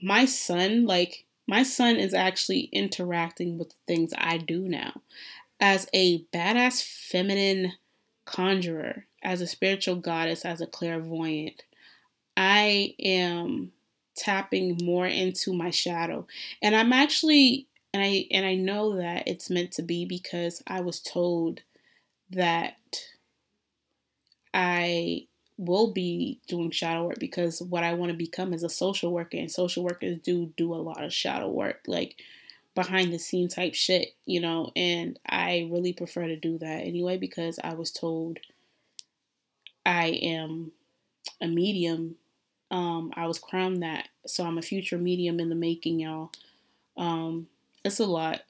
my 0.03 0.25
son 0.25 0.87
like 0.87 1.25
my 1.49 1.63
son 1.63 1.97
is 1.97 2.13
actually 2.13 2.69
interacting 2.73 3.57
with 3.57 3.69
the 3.69 3.77
things 3.87 4.13
I 4.19 4.39
do 4.39 4.69
now. 4.69 5.01
As 5.61 5.87
a 5.95 6.25
badass 6.35 6.83
feminine 6.83 7.73
conjurer 8.25 9.07
as 9.23 9.41
a 9.41 9.47
spiritual 9.47 9.97
goddess 9.97 10.45
as 10.45 10.61
a 10.61 10.67
clairvoyant 10.67 11.63
I 12.37 12.95
am 12.99 13.73
tapping 14.17 14.79
more 14.83 15.07
into 15.07 15.53
my 15.53 15.71
shadow. 15.71 16.27
And 16.63 16.75
I'm 16.75 16.93
actually 16.93 17.67
and 17.93 18.03
I 18.03 18.27
and 18.31 18.45
I 18.45 18.55
know 18.55 18.97
that 18.97 19.27
it's 19.27 19.51
meant 19.51 19.73
to 19.73 19.83
be 19.83 20.05
because 20.05 20.63
I 20.67 20.81
was 20.81 21.01
told 21.01 21.61
that 22.31 22.77
I 24.53 25.27
will 25.59 25.93
be 25.93 26.41
doing 26.49 26.71
shadow 26.71 27.07
work 27.07 27.19
because 27.19 27.63
what 27.63 27.83
I 27.83 27.95
want 27.95 28.11
to 28.11 28.17
become 28.17 28.53
is 28.53 28.63
a 28.63 28.69
social 28.69 29.13
worker 29.13 29.39
and 29.39 29.51
social 29.51 29.83
workers 29.85 30.19
do 30.23 30.53
do 30.57 30.75
a 30.75 30.77
lot 30.77 31.05
of 31.05 31.13
shadow 31.13 31.49
work 31.49 31.81
like 31.87 32.17
behind 32.75 33.13
the 33.13 33.19
scene 33.19 33.49
type 33.49 33.75
shit, 33.75 34.15
you 34.27 34.39
know, 34.39 34.71
and 34.77 35.19
I 35.27 35.67
really 35.73 35.95
prefer 35.95 36.27
to 36.27 36.37
do 36.37 36.59
that 36.59 36.83
anyway 36.83 37.17
because 37.17 37.59
I 37.65 37.73
was 37.73 37.91
told 37.91 38.39
I 39.87 40.09
am 40.09 40.73
a 41.41 41.47
medium 41.49 42.17
um, 42.71 43.13
I 43.15 43.27
was 43.27 43.39
crowned 43.39 43.83
that, 43.83 44.09
so 44.27 44.45
I'm 44.45 44.59
a 44.59 44.63
future 44.63 44.99
medium 44.99 45.39
in 45.41 45.49
the 45.49 45.55
making, 45.55 46.01
y'all. 46.01 46.33
Um, 46.97 47.49
it's 47.85 48.01
a 48.01 48.07
lot. 48.07 48.43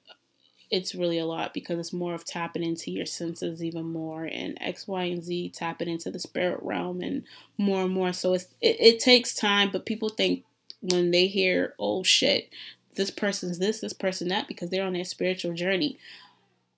It's 0.71 0.95
really 0.95 1.19
a 1.19 1.27
lot 1.27 1.55
because 1.55 1.79
it's 1.79 1.93
more 1.93 2.15
of 2.15 2.25
tapping 2.25 2.65
into 2.65 2.91
your 2.91 3.07
senses 3.07 3.63
even 3.63 3.85
more, 3.85 4.25
and 4.25 4.57
X, 4.61 4.89
Y, 4.89 5.05
and 5.05 5.23
Z 5.23 5.51
tapping 5.51 5.89
into 5.89 6.11
the 6.11 6.19
spirit 6.19 6.61
realm 6.63 7.01
and 7.03 7.25
more 7.59 7.83
and 7.83 7.93
more. 7.93 8.13
So 8.13 8.33
it's 8.35 8.49
it, 8.61 8.77
it 8.81 9.01
takes 9.01 9.35
time, 9.35 9.71
but 9.71 9.87
people 9.87 10.09
think 10.09 10.45
when 10.81 11.11
they 11.11 11.27
hear, 11.27 11.75
"Oh 11.79 12.03
shit, 12.03 12.51
this 12.95 13.11
person's 13.11 13.59
this, 13.59 13.81
this 13.81 13.93
person 13.93 14.29
that," 14.29 14.49
because 14.49 14.71
they're 14.71 14.87
on 14.87 14.95
their 14.95 15.05
spiritual 15.05 15.53
journey. 15.53 15.99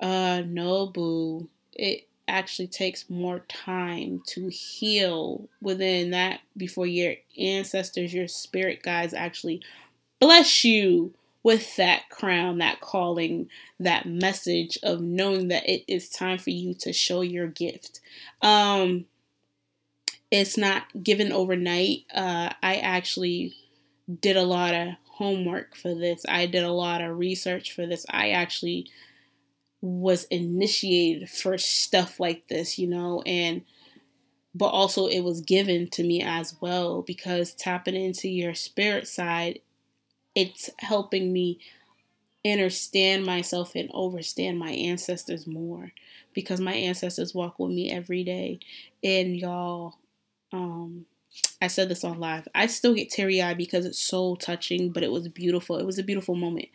Uh, 0.01 0.43
no, 0.45 0.87
boo. 0.87 1.49
It 1.75 2.08
actually 2.29 2.69
takes 2.69 3.09
more 3.11 3.41
time 3.49 4.23
to 4.27 4.49
heal 4.49 5.49
within 5.61 6.11
that 6.11 6.41
before 6.57 6.87
your 6.87 7.15
ancestors, 7.39 8.15
your 8.15 8.29
spirit 8.29 8.83
guides 8.83 9.15
actually 9.15 9.63
bless 10.21 10.65
you 10.65 11.15
with 11.43 11.77
that 11.77 12.09
crown, 12.11 12.59
that 12.59 12.81
calling, 12.81 13.49
that 13.81 14.07
message 14.07 14.79
of 14.83 15.01
knowing 15.01 15.49
that 15.49 15.69
it 15.69 15.85
is 15.87 16.11
time 16.11 16.39
for 16.39 16.51
you 16.51 16.75
to 16.75 16.93
show 16.93 17.21
your 17.21 17.47
gift. 17.47 18.01
Um, 18.43 19.07
it's 20.31 20.59
not 20.59 20.85
given 21.03 21.33
overnight. 21.33 22.05
Uh, 22.15 22.51
I 22.63 22.77
actually 22.77 23.55
did 24.21 24.37
a 24.37 24.43
lot 24.43 24.75
of 24.75 24.89
homework 25.07 25.75
for 25.75 25.95
this. 25.95 26.25
I 26.29 26.47
did 26.47 26.65
a 26.65 26.73
lot 26.73 27.01
of 27.01 27.19
research 27.19 27.73
for 27.73 27.87
this. 27.87 28.05
I 28.11 28.31
actually 28.31 28.87
was 29.81 30.25
initiated 30.25 31.29
for 31.31 31.57
stuff 31.59 32.19
like 32.19 32.49
this, 32.49 32.79
you 32.79 32.87
know, 32.87 33.23
and 33.27 33.63
but 34.55 34.67
also 34.69 35.07
it 35.07 35.21
was 35.21 35.41
given 35.41 35.89
to 35.89 36.03
me 36.03 36.23
as 36.23 36.57
well 36.61 37.03
because 37.03 37.55
tapping 37.55 37.95
into 37.95 38.29
your 38.29 38.55
spirit 38.55 39.07
side, 39.07 39.61
it's 40.35 40.71
helping 40.79 41.33
me 41.33 41.61
understand 42.45 43.25
myself 43.25 43.75
and 43.75 43.91
overstand 43.93 44.59
my 44.59 44.71
ancestors 44.71 45.47
more 45.47 45.93
because 46.35 46.61
my 46.61 46.75
ancestors 46.75 47.35
walk 47.35 47.59
with 47.59 47.71
me 47.71 47.91
every 47.91 48.25
day. 48.25 48.59
And 49.03 49.37
y'all, 49.37 49.97
um, 50.53 51.07
I 51.61 51.67
said 51.67 51.89
this 51.89 52.05
on 52.05 52.19
live. 52.19 52.49
I 52.55 52.67
still 52.67 52.95
get 52.95 53.11
teary 53.11 53.43
eyed 53.43 53.59
because 53.59 53.85
it's 53.85 53.99
so 53.99 54.35
touching, 54.37 54.91
but 54.91 55.03
it 55.03 55.13
was 55.13 55.29
beautiful. 55.29 55.77
It 55.77 55.87
was 55.87 55.99
a 55.99 56.05
beautiful 56.05 56.35
moment. 56.35 56.69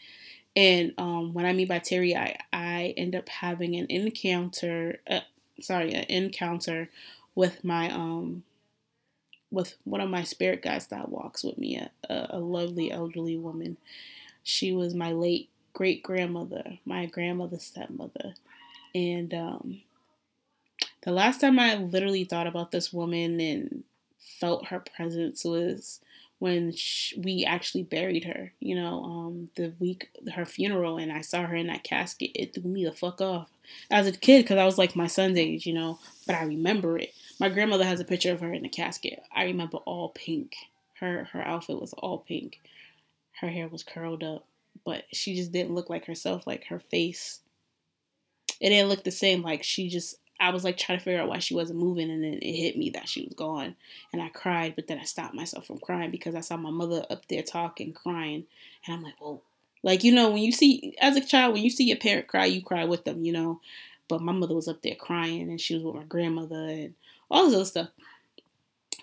And 0.56 0.94
um, 0.98 1.34
what 1.34 1.46
I 1.46 1.54
mean 1.54 1.68
by 1.68 1.80
teary, 1.80 2.16
I, 2.16 2.38
I 2.52 2.94
end 2.96 3.16
up 3.16 3.28
having 3.28 3.76
an 3.76 3.88
encounter, 3.90 5.00
uh, 5.10 5.22
sorry, 5.60 5.94
an 5.94 6.06
encounter 6.10 6.90
with 7.36 7.64
my 7.64 7.90
um 7.92 8.44
with 9.50 9.76
one 9.84 10.02
of 10.02 10.10
my 10.10 10.24
spirit 10.24 10.64
guides 10.64 10.88
that 10.88 11.10
walks 11.10 11.44
with 11.44 11.58
me, 11.58 11.78
a, 12.10 12.28
a 12.32 12.40
lovely 12.40 12.92
elderly 12.92 13.38
woman. 13.38 13.78
She 14.44 14.74
was 14.74 14.96
my 14.96 15.12
late 15.12 15.50
great 15.74 16.04
grandmother, 16.04 16.80
my 16.86 17.06
grandmother's 17.06 17.64
stepmother. 17.64 18.34
And 18.96 19.34
um, 19.34 19.82
the 21.04 21.12
last 21.12 21.42
time 21.42 21.60
I 21.60 21.76
literally 21.76 22.24
thought 22.24 22.48
about 22.48 22.72
this 22.72 22.92
woman 22.92 23.40
and 23.40 23.84
felt 24.40 24.68
her 24.68 24.80
presence 24.80 25.44
was 25.44 26.00
when 26.44 26.74
she, 26.74 27.18
we 27.18 27.46
actually 27.46 27.84
buried 27.84 28.26
her. 28.26 28.52
You 28.60 28.76
know, 28.76 29.02
um, 29.02 29.50
the 29.56 29.72
week 29.80 30.10
her 30.36 30.46
funeral, 30.46 30.98
and 30.98 31.10
I 31.10 31.22
saw 31.22 31.46
her 31.46 31.56
in 31.56 31.68
that 31.68 31.86
casket. 31.86 32.32
It 32.36 32.54
threw 32.54 32.70
me 32.70 32.84
the 32.84 32.92
fuck 32.92 33.22
off 33.22 33.50
as 33.90 34.08
a 34.08 34.12
kid 34.12 34.42
because 34.42 34.58
I 34.58 34.66
was 34.66 34.78
like 34.78 34.94
my 34.94 35.08
son's 35.08 35.38
age, 35.38 35.66
you 35.66 35.74
know. 35.74 36.00
But 36.28 36.36
I 36.36 36.44
remember 36.44 36.98
it. 36.98 37.14
My 37.40 37.48
grandmother 37.48 37.86
has 37.86 38.02
a 38.02 38.04
picture 38.04 38.34
of 38.34 38.42
her 38.42 38.52
in 38.52 38.64
the 38.64 38.68
casket. 38.68 39.22
I 39.34 39.46
remember 39.46 39.78
all 39.86 40.10
pink. 40.10 40.54
Her 41.00 41.30
her 41.32 41.42
outfit 41.42 41.80
was 41.80 41.94
all 41.94 42.18
pink. 42.18 42.60
Her 43.40 43.48
hair 43.48 43.70
was 43.70 43.84
curled 43.84 44.22
up, 44.22 44.46
but 44.84 45.06
she 45.14 45.36
just 45.36 45.54
didn't 45.54 45.76
look 45.76 45.90
like 45.90 46.08
herself. 46.08 46.46
Like 46.46 46.66
her 46.66 46.80
face, 46.80 47.40
it 48.60 48.68
didn't 48.68 48.90
look 48.90 49.06
the 49.06 49.12
same. 49.12 49.44
Like 49.44 49.64
she 49.64 49.88
just 49.88 50.18
I 50.44 50.50
was 50.50 50.66
like 50.66 50.78
trying 50.78 50.98
to 50.98 51.04
figure 51.04 51.22
out 51.22 51.30
why 51.30 51.40
she 51.40 51.56
wasn't 51.56 51.80
moving, 51.80 52.10
and 52.12 52.24
then 52.24 52.40
it 52.42 52.54
hit 52.54 52.78
me 52.78 52.90
that 52.92 53.08
she 53.08 53.24
was 53.24 53.34
gone, 53.34 53.76
and 54.12 54.22
I 54.22 54.28
cried. 54.28 54.76
But 54.76 54.88
then 54.88 55.00
I 55.00 55.04
stopped 55.04 55.34
myself 55.34 55.66
from 55.66 55.80
crying 55.80 56.12
because 56.12 56.36
I 56.36 56.42
saw 56.42 56.58
my 56.58 56.70
mother 56.70 57.06
up 57.10 57.28
there 57.30 57.44
talking, 57.44 57.94
crying, 57.94 58.46
and 58.86 58.96
I'm 58.96 59.02
like, 59.02 59.16
whoa. 59.20 59.42
Like 59.84 60.04
you 60.04 60.14
know, 60.14 60.32
when 60.32 60.44
you 60.44 60.52
see 60.52 60.96
as 61.00 61.16
a 61.16 61.26
child, 61.26 61.54
when 61.54 61.64
you 61.64 61.70
see 61.70 61.86
your 61.86 61.98
parent 61.98 62.28
cry, 62.28 62.46
you 62.46 62.62
cry 62.62 62.84
with 62.84 63.06
them, 63.06 63.24
you 63.24 63.32
know. 63.32 63.62
But 64.10 64.22
my 64.22 64.34
mother 64.34 64.54
was 64.54 64.68
up 64.68 64.82
there 64.82 64.96
crying, 64.96 65.50
and 65.50 65.62
she 65.62 65.76
was 65.76 65.84
with 65.84 65.96
my 65.96 66.04
grandmother, 66.04 66.56
and 66.56 66.94
all 67.32 67.46
this 67.46 67.56
other 67.56 67.66
stuff. 67.66 67.90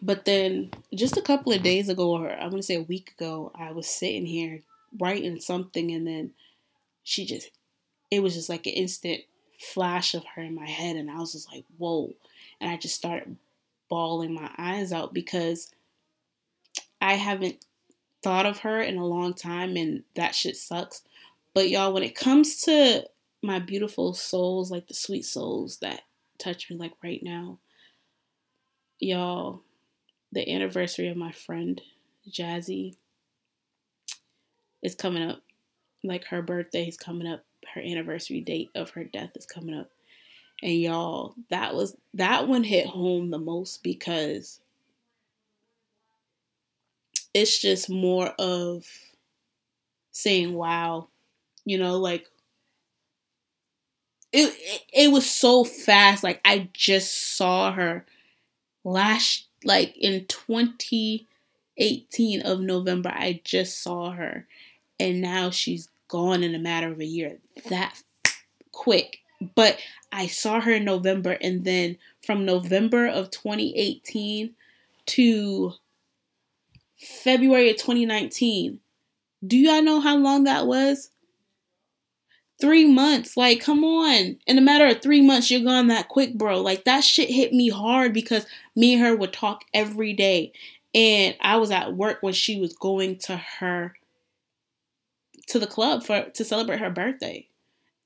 But 0.02 0.26
then, 0.26 0.70
just 0.94 1.16
a 1.16 1.22
couple 1.22 1.52
of 1.52 1.62
days 1.62 1.88
ago, 1.88 2.10
or 2.10 2.30
I'm 2.30 2.50
gonna 2.50 2.62
say 2.62 2.76
a 2.76 2.82
week 2.82 3.14
ago, 3.18 3.50
I 3.54 3.72
was 3.72 3.88
sitting 3.88 4.26
here 4.26 4.60
writing 4.98 5.40
something, 5.40 5.90
and 5.90 6.06
then 6.06 6.32
she 7.02 7.24
just, 7.24 7.50
it 8.10 8.22
was 8.22 8.34
just 8.34 8.48
like 8.48 8.66
an 8.66 8.74
instant 8.74 9.22
flash 9.60 10.14
of 10.14 10.24
her 10.34 10.42
in 10.42 10.54
my 10.54 10.68
head 10.68 10.96
and 10.96 11.10
I 11.10 11.18
was 11.18 11.32
just 11.32 11.52
like, 11.52 11.64
whoa. 11.76 12.14
And 12.60 12.70
I 12.70 12.76
just 12.76 12.96
started 12.96 13.36
bawling 13.88 14.34
my 14.34 14.50
eyes 14.56 14.92
out 14.92 15.12
because 15.12 15.70
I 17.00 17.14
haven't 17.14 17.64
thought 18.22 18.46
of 18.46 18.60
her 18.60 18.80
in 18.80 18.96
a 18.96 19.06
long 19.06 19.34
time 19.34 19.76
and 19.76 20.02
that 20.16 20.34
shit 20.34 20.56
sucks. 20.56 21.02
But 21.54 21.68
y'all, 21.68 21.92
when 21.92 22.02
it 22.02 22.14
comes 22.14 22.62
to 22.62 23.04
my 23.42 23.58
beautiful 23.58 24.14
souls, 24.14 24.70
like 24.70 24.86
the 24.86 24.94
sweet 24.94 25.24
souls 25.24 25.78
that 25.78 26.02
touch 26.38 26.70
me 26.70 26.76
like 26.76 26.92
right 27.02 27.22
now, 27.22 27.58
y'all, 28.98 29.62
the 30.32 30.48
anniversary 30.52 31.08
of 31.08 31.16
my 31.16 31.32
friend 31.32 31.80
Jazzy 32.28 32.96
is 34.82 34.94
coming 34.94 35.22
up. 35.22 35.42
Like 36.02 36.26
her 36.26 36.40
birthday 36.40 36.88
is 36.88 36.96
coming 36.96 37.26
up 37.26 37.44
her 37.74 37.80
anniversary 37.80 38.40
date 38.40 38.70
of 38.74 38.90
her 38.90 39.04
death 39.04 39.30
is 39.36 39.46
coming 39.46 39.74
up. 39.74 39.90
And 40.62 40.74
y'all, 40.74 41.34
that 41.48 41.74
was 41.74 41.96
that 42.14 42.48
one 42.48 42.64
hit 42.64 42.86
home 42.86 43.30
the 43.30 43.38
most 43.38 43.82
because 43.82 44.60
it's 47.32 47.58
just 47.58 47.88
more 47.88 48.34
of 48.38 48.86
saying 50.12 50.54
wow. 50.54 51.08
You 51.64 51.78
know, 51.78 51.98
like 51.98 52.26
it, 54.32 54.54
it, 54.58 54.82
it 54.92 55.12
was 55.12 55.28
so 55.28 55.64
fast. 55.64 56.22
Like 56.22 56.40
I 56.44 56.68
just 56.72 57.36
saw 57.36 57.72
her 57.72 58.06
last 58.84 59.46
like 59.64 59.96
in 59.96 60.24
2018 60.26 62.42
of 62.42 62.60
November 62.60 63.10
I 63.10 63.40
just 63.44 63.82
saw 63.82 64.12
her 64.12 64.46
and 64.98 65.20
now 65.20 65.50
she's 65.50 65.88
gone 66.10 66.42
in 66.42 66.54
a 66.54 66.58
matter 66.58 66.90
of 66.90 67.00
a 67.00 67.06
year 67.06 67.38
that 67.68 68.02
quick. 68.72 69.18
But 69.54 69.78
I 70.12 70.26
saw 70.26 70.60
her 70.60 70.72
in 70.72 70.84
November, 70.84 71.38
and 71.40 71.64
then 71.64 71.96
from 72.22 72.44
November 72.44 73.06
of 73.06 73.30
2018 73.30 74.54
to 75.06 75.72
February 76.98 77.70
of 77.70 77.76
2019, 77.76 78.80
do 79.46 79.56
y'all 79.56 79.82
know 79.82 80.00
how 80.00 80.18
long 80.18 80.44
that 80.44 80.66
was? 80.66 81.10
Three 82.60 82.84
months. 82.84 83.38
Like, 83.38 83.62
come 83.62 83.82
on. 83.84 84.36
In 84.46 84.58
a 84.58 84.60
matter 84.60 84.86
of 84.86 85.00
three 85.00 85.22
months, 85.22 85.50
you're 85.50 85.64
gone 85.64 85.86
that 85.86 86.08
quick, 86.08 86.34
bro. 86.34 86.60
Like, 86.60 86.84
that 86.84 87.02
shit 87.02 87.30
hit 87.30 87.54
me 87.54 87.70
hard 87.70 88.12
because 88.12 88.44
me 88.76 88.94
and 88.94 89.02
her 89.02 89.16
would 89.16 89.32
talk 89.32 89.64
every 89.72 90.12
day. 90.12 90.52
And 90.94 91.34
I 91.40 91.56
was 91.56 91.70
at 91.70 91.94
work 91.94 92.18
when 92.20 92.34
she 92.34 92.60
was 92.60 92.74
going 92.74 93.16
to 93.20 93.38
her 93.38 93.94
to 95.50 95.58
the 95.58 95.66
club 95.66 96.02
for 96.02 96.22
to 96.22 96.44
celebrate 96.44 96.80
her 96.80 96.90
birthday. 96.90 97.46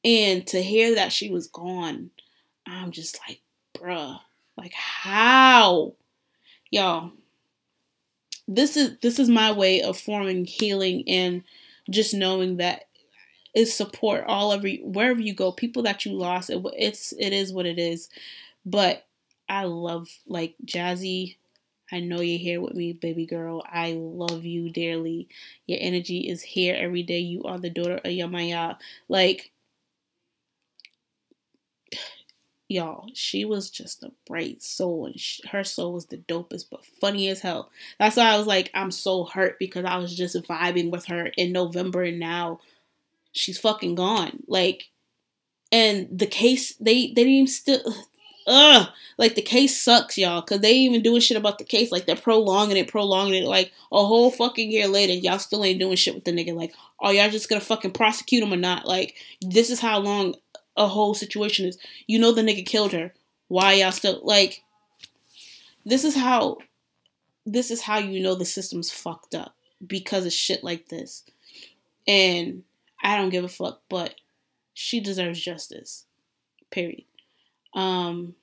And 0.04 0.46
to 0.48 0.62
hear 0.62 0.96
that 0.96 1.12
she 1.12 1.30
was 1.30 1.46
gone, 1.46 2.10
I'm 2.66 2.90
just 2.90 3.18
like, 3.26 3.40
bruh, 3.74 4.18
like 4.56 4.74
how? 4.74 5.94
Y'all, 6.70 7.12
this 8.46 8.76
is 8.76 8.98
this 9.00 9.18
is 9.18 9.28
my 9.28 9.52
way 9.52 9.80
of 9.82 9.98
forming 9.98 10.44
healing 10.44 11.04
and 11.06 11.42
just 11.90 12.14
knowing 12.14 12.58
that 12.58 12.84
is 13.54 13.72
support 13.72 14.24
all 14.26 14.52
every 14.52 14.78
wherever 14.84 15.20
you 15.20 15.32
go 15.32 15.52
people 15.52 15.82
that 15.82 16.04
you 16.04 16.12
lost 16.12 16.50
it, 16.50 16.62
it's 16.76 17.12
it 17.18 17.32
is 17.32 17.52
what 17.52 17.66
it 17.66 17.78
is 17.78 18.08
but 18.66 19.06
i 19.48 19.64
love 19.64 20.08
like 20.26 20.54
jazzy 20.64 21.36
I 21.94 22.00
know 22.00 22.20
you're 22.20 22.40
here 22.40 22.60
with 22.60 22.74
me, 22.74 22.92
baby 22.92 23.24
girl. 23.24 23.62
I 23.70 23.92
love 23.92 24.44
you 24.44 24.68
dearly. 24.68 25.28
Your 25.68 25.78
energy 25.80 26.28
is 26.28 26.42
here 26.42 26.74
every 26.76 27.04
day. 27.04 27.20
You 27.20 27.44
are 27.44 27.56
the 27.56 27.70
daughter 27.70 27.98
of 27.98 28.02
Yemaya. 28.10 28.78
Like, 29.08 29.52
y'all, 32.68 33.06
she 33.14 33.44
was 33.44 33.70
just 33.70 34.02
a 34.02 34.10
bright 34.26 34.60
soul, 34.60 35.06
and 35.06 35.20
she, 35.20 35.46
her 35.46 35.62
soul 35.62 35.92
was 35.92 36.06
the 36.06 36.16
dopest, 36.16 36.64
but 36.68 36.84
funny 36.84 37.28
as 37.28 37.42
hell. 37.42 37.70
That's 38.00 38.16
why 38.16 38.24
I 38.24 38.38
was 38.38 38.48
like, 38.48 38.72
I'm 38.74 38.90
so 38.90 39.22
hurt 39.22 39.60
because 39.60 39.84
I 39.84 39.96
was 39.98 40.16
just 40.16 40.34
vibing 40.34 40.90
with 40.90 41.04
her 41.04 41.26
in 41.36 41.52
November, 41.52 42.02
and 42.02 42.18
now 42.18 42.58
she's 43.30 43.60
fucking 43.60 43.94
gone. 43.94 44.42
Like, 44.48 44.90
and 45.70 46.08
the 46.10 46.26
case 46.26 46.74
they 46.74 47.06
they 47.06 47.22
didn't 47.22 47.32
even 47.32 47.46
still 47.46 47.94
ugh, 48.46 48.88
like 49.18 49.34
the 49.34 49.42
case 49.42 49.80
sucks, 49.80 50.18
y'all, 50.18 50.40
because 50.40 50.60
they 50.60 50.72
even 50.72 51.02
doing 51.02 51.20
shit 51.20 51.36
about 51.36 51.58
the 51.58 51.64
case. 51.64 51.92
Like 51.92 52.06
they're 52.06 52.16
prolonging 52.16 52.76
it, 52.76 52.88
prolonging 52.88 53.44
it. 53.44 53.46
Like 53.46 53.72
a 53.92 54.04
whole 54.04 54.30
fucking 54.30 54.70
year 54.70 54.88
later, 54.88 55.12
y'all 55.12 55.38
still 55.38 55.64
ain't 55.64 55.80
doing 55.80 55.96
shit 55.96 56.14
with 56.14 56.24
the 56.24 56.32
nigga. 56.32 56.54
Like, 56.54 56.72
are 57.00 57.12
y'all 57.12 57.30
just 57.30 57.48
gonna 57.48 57.60
fucking 57.60 57.92
prosecute 57.92 58.42
him 58.42 58.52
or 58.52 58.56
not? 58.56 58.86
Like, 58.86 59.14
this 59.40 59.70
is 59.70 59.80
how 59.80 59.98
long 59.98 60.34
a 60.76 60.86
whole 60.86 61.14
situation 61.14 61.66
is. 61.66 61.78
You 62.06 62.18
know 62.18 62.32
the 62.32 62.42
nigga 62.42 62.66
killed 62.66 62.92
her. 62.92 63.12
Why 63.48 63.74
y'all 63.74 63.92
still 63.92 64.20
like? 64.22 64.62
This 65.84 66.04
is 66.04 66.16
how. 66.16 66.58
This 67.46 67.70
is 67.70 67.82
how 67.82 67.98
you 67.98 68.22
know 68.22 68.34
the 68.34 68.46
system's 68.46 68.90
fucked 68.90 69.34
up 69.34 69.54
because 69.86 70.24
of 70.24 70.32
shit 70.32 70.64
like 70.64 70.88
this. 70.88 71.24
And 72.06 72.64
I 73.02 73.18
don't 73.18 73.28
give 73.28 73.44
a 73.44 73.48
fuck, 73.48 73.82
but 73.90 74.14
she 74.72 75.00
deserves 75.00 75.40
justice. 75.40 76.06
Period. 76.70 77.04
Um, 77.74 78.34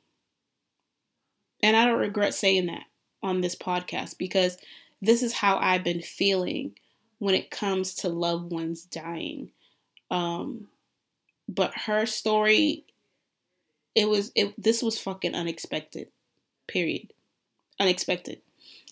and 1.64 1.76
I 1.76 1.86
don't 1.86 2.00
regret 2.00 2.34
saying 2.34 2.68
that 2.68 2.84
on 3.24 3.42
this 3.42 3.56
podcast 3.56 4.18
because 4.18 4.58
this 5.02 5.24
is 5.24 5.34
how 5.34 5.58
I've 5.58 5.84
been 5.84 6.02
feeling 6.02 6.74
when 7.20 7.36
it 7.36 7.52
comes 7.52 7.96
to 7.96 8.10
loved 8.10 8.52
ones 8.52 8.84
dying. 8.84 9.52
Um, 10.10 10.68
but 11.48 11.74
her 11.86 12.06
story, 12.06 12.86
it 13.96 14.10
was 14.10 14.32
it. 14.36 14.54
This 14.62 14.82
was 14.82 15.00
fucking 15.00 15.36
unexpected. 15.36 16.08
Period. 16.68 17.14
Unexpected, 17.80 18.42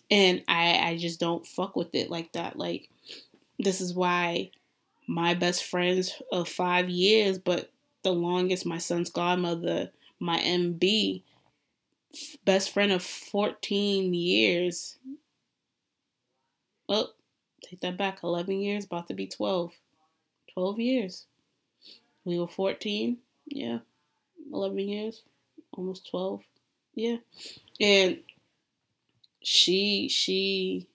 and 0.09 0.43
I 0.47 0.79
I 0.89 0.97
just 0.97 1.19
don't 1.19 1.45
fuck 1.45 1.75
with 1.75 1.93
it 1.93 2.09
like 2.09 2.33
that. 2.33 2.57
Like 2.57 2.89
this 3.59 3.81
is 3.81 3.93
why 3.93 4.51
my 5.07 5.33
best 5.33 5.63
friends 5.63 6.21
of 6.31 6.47
five 6.47 6.89
years, 6.89 7.37
but 7.37 7.71
the 8.03 8.11
longest 8.11 8.65
my 8.65 8.77
son's 8.77 9.09
godmother 9.09 9.91
my 10.19 10.39
MB, 10.39 11.23
best 12.45 12.71
friend 12.71 12.91
of 12.91 13.03
14 13.03 14.13
years. 14.13 14.97
Oh, 16.87 17.07
take 17.63 17.81
that 17.81 17.97
back. 17.97 18.19
11 18.23 18.61
years, 18.61 18.85
about 18.85 19.07
to 19.07 19.13
be 19.13 19.27
12. 19.27 19.73
12 20.53 20.79
years. 20.79 21.25
We 22.25 22.39
were 22.39 22.47
14. 22.47 23.17
Yeah. 23.47 23.79
11 24.51 24.77
years. 24.79 25.23
Almost 25.71 26.09
12. 26.09 26.41
Yeah. 26.95 27.17
And 27.79 28.19
she, 29.41 30.09
she, 30.09 30.87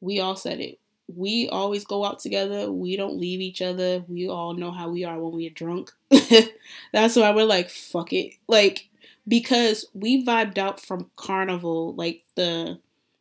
we 0.00 0.20
all 0.20 0.36
said 0.36 0.60
it 0.60 0.78
we 1.16 1.48
always 1.48 1.84
go 1.84 2.04
out 2.04 2.20
together. 2.20 2.70
We 2.70 2.96
don't 2.96 3.18
leave 3.18 3.40
each 3.40 3.62
other. 3.62 4.04
We 4.08 4.28
all 4.28 4.54
know 4.54 4.70
how 4.70 4.88
we 4.90 5.04
are 5.04 5.18
when 5.18 5.32
we 5.34 5.46
are 5.46 5.50
drunk. 5.50 5.92
That's 6.92 7.16
why 7.16 7.30
we're 7.34 7.44
like, 7.44 7.70
fuck 7.70 8.12
it. 8.12 8.34
Like, 8.48 8.88
because 9.26 9.86
we 9.94 10.24
vibed 10.24 10.58
out 10.58 10.80
from 10.80 11.10
Carnival, 11.16 11.94
like 11.94 12.22
the 12.36 12.78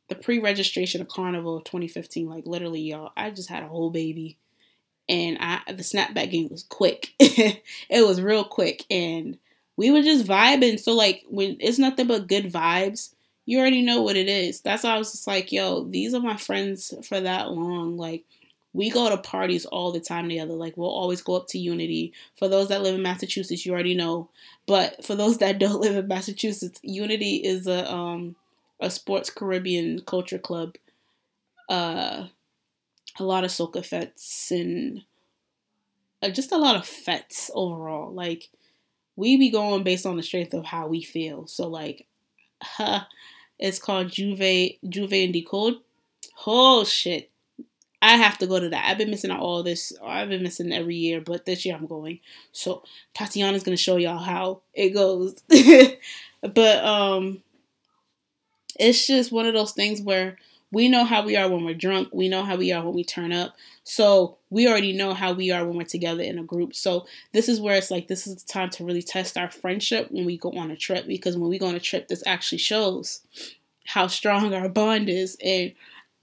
the 0.10 0.15
pre-registration 0.15 0.99
of 0.99 1.08
Carnival 1.08 1.62
2015. 1.62 2.27
Like 2.27 2.45
literally, 2.45 2.82
y'all, 2.82 3.12
I 3.15 3.30
just 3.32 3.49
had 3.49 3.63
a 3.63 3.67
whole 3.67 3.89
baby, 3.91 4.38
and 5.08 5.38
I 5.39 5.62
the 5.67 5.84
snapback 5.84 6.32
game 6.32 6.49
was 6.49 6.63
quick. 6.63 7.13
it 7.19 7.62
was 8.06 8.21
real 8.21 8.43
quick, 8.43 8.86
and 8.89 9.38
we 9.77 9.91
were 9.91 10.01
just 10.01 10.25
vibing. 10.25 10.80
So 10.80 10.93
like 10.93 11.23
when 11.30 11.58
it's 11.60 11.80
nothing 11.80 12.08
but 12.08 12.27
good 12.27 12.51
vibes, 12.51 13.13
you 13.51 13.59
already 13.59 13.81
know 13.81 14.01
what 14.01 14.15
it 14.15 14.29
is. 14.29 14.61
That's 14.61 14.83
why 14.83 14.91
I 14.95 14.97
was 14.97 15.11
just 15.11 15.27
like, 15.27 15.51
yo, 15.51 15.83
these 15.85 16.13
are 16.13 16.21
my 16.21 16.37
friends 16.37 16.93
for 17.07 17.19
that 17.19 17.51
long. 17.51 17.97
Like 17.97 18.23
we 18.73 18.89
go 18.89 19.09
to 19.09 19.17
parties 19.17 19.65
all 19.65 19.91
the 19.91 19.99
time 19.99 20.29
together. 20.29 20.53
Like 20.53 20.77
we'll 20.77 20.89
always 20.89 21.21
go 21.21 21.35
up 21.35 21.47
to 21.49 21.59
Unity. 21.59 22.13
For 22.37 22.47
those 22.47 22.69
that 22.69 22.81
live 22.81 22.95
in 22.95 23.01
Massachusetts, 23.01 23.65
you 23.65 23.73
already 23.73 23.95
know. 23.95 24.29
But 24.67 25.05
for 25.05 25.15
those 25.15 25.39
that 25.39 25.59
don't 25.65 25.81
live 25.81 25.97
in 25.97 26.07
Massachusetts, 26.07 26.79
Unity 26.83 27.37
is 27.37 27.67
a 27.67 27.91
um 27.91 28.35
a 28.79 28.89
sports 28.89 29.29
Caribbean 29.29 30.01
culture 30.01 30.39
club. 30.39 30.75
Uh 31.69 32.27
a 33.19 33.23
lot 33.23 33.43
of 33.45 33.51
soca 33.51 33.85
fetes 33.85 34.51
and 34.51 35.03
uh, 36.21 36.29
just 36.29 36.51
a 36.51 36.57
lot 36.57 36.75
of 36.75 36.85
fetes 36.85 37.49
overall. 37.53 38.11
Like 38.13 38.49
we 39.15 39.37
be 39.37 39.51
going 39.51 39.83
based 39.83 40.05
on 40.05 40.17
the 40.17 40.23
strength 40.23 40.53
of 40.53 40.65
how 40.65 40.87
we 40.87 41.03
feel. 41.03 41.47
So 41.47 41.67
like 41.67 42.07
huh, 42.63 43.01
it's 43.62 43.80
called 43.80 44.10
Juve 44.10 44.71
Juve 44.88 45.13
and 45.13 45.34
Decode. 45.34 45.78
Oh 46.45 46.84
shit. 46.84 47.30
I 48.04 48.17
have 48.17 48.39
to 48.39 48.47
go 48.47 48.60
to 48.60 48.69
that. 48.69 48.86
I've 48.89 48.97
been 48.97 49.12
missing 49.12 49.30
out 49.30 49.41
all 49.41 49.62
this. 49.62 49.93
I've 50.04 50.30
been 50.30 50.41
missing 50.41 50.74
every 50.74 50.95
year, 50.95 51.21
but 51.21 51.45
this 51.45 51.65
year 51.65 51.76
I'm 51.76 51.86
going. 51.86 52.19
So 52.52 52.84
Tatiana's 53.13 53.63
gonna 53.63 53.78
show 53.78 53.97
y'all 53.97 54.17
how 54.17 54.62
it 54.74 54.89
goes. 54.89 55.41
but 56.41 56.84
um 56.84 57.43
it's 58.80 59.06
just 59.06 59.32
one 59.32 59.45
of 59.45 59.54
those 59.54 59.74
things 59.74 60.02
where 60.02 60.38
we 60.71 60.88
know 60.88 61.03
how 61.03 61.25
we 61.25 61.36
are 61.36 61.49
when 61.49 61.65
we're 61.65 61.73
drunk. 61.73 62.10
We 62.13 62.29
know 62.29 62.43
how 62.43 62.55
we 62.55 62.71
are 62.71 62.84
when 62.84 62.93
we 62.93 63.03
turn 63.03 63.34
up. 63.34 63.55
So 63.84 64.38
we 64.49 64.67
already 64.67 64.93
know 64.93 65.13
how 65.13 65.34
we 65.34 65.51
are 65.51 65.65
when 65.65 65.77
we're 65.77 65.84
together 65.84 66.23
in 66.23 66.39
a 66.39 66.43
group. 66.43 66.73
So 66.73 67.05
this 67.34 67.49
is 67.49 67.60
where 67.60 67.75
it's 67.75 67.91
like 67.91 68.07
this 68.07 68.25
is 68.25 68.41
the 68.41 68.51
time 68.51 68.69
to 68.71 68.86
really 68.86 69.01
test 69.01 69.38
our 69.38 69.51
friendship 69.51 70.07
when 70.12 70.25
we 70.25 70.38
go 70.38 70.51
on 70.51 70.71
a 70.71 70.77
trip 70.77 71.07
because 71.07 71.38
when 71.38 71.49
we 71.49 71.60
go 71.60 71.67
on 71.67 71.75
a 71.75 71.79
trip, 71.79 72.07
this 72.07 72.23
actually 72.25 72.60
shows 72.60 73.21
how 73.86 74.07
strong 74.07 74.53
our 74.53 74.69
bond 74.69 75.10
is. 75.10 75.38
And 75.43 75.73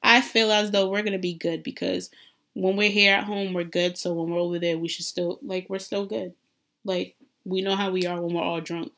I 0.03 0.23
feel 0.23 0.51
as 0.51 0.71
though 0.71 0.89
we're 0.89 1.03
gonna 1.03 1.19
be 1.19 1.35
good 1.35 1.63
because 1.63 2.11
when 2.55 2.77
we're 2.77 2.91
here 2.91 3.15
at 3.15 3.25
home, 3.25 3.53
we're 3.53 3.65
good. 3.65 3.99
So 3.99 4.15
when 4.15 4.31
we're 4.31 4.41
over 4.41 4.59
there, 4.59 4.79
we 4.79 4.89
should 4.89 5.05
still 5.05 5.39
like 5.43 5.67
we're 5.69 5.79
still 5.79 6.07
good. 6.07 6.33
Like 6.85 7.17
we 7.45 7.61
know 7.61 7.77
how 7.77 7.91
we 7.91 8.07
are 8.07 8.21
when 8.21 8.35
we're 8.35 8.43
all 8.43 8.61
drunk, 8.63 8.93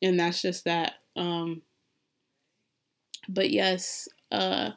and 0.00 0.18
that's 0.18 0.40
just 0.40 0.64
that. 0.64 0.94
Um, 1.16 1.62
but 3.28 3.50
yes, 3.50 4.08
uh, 4.30 4.72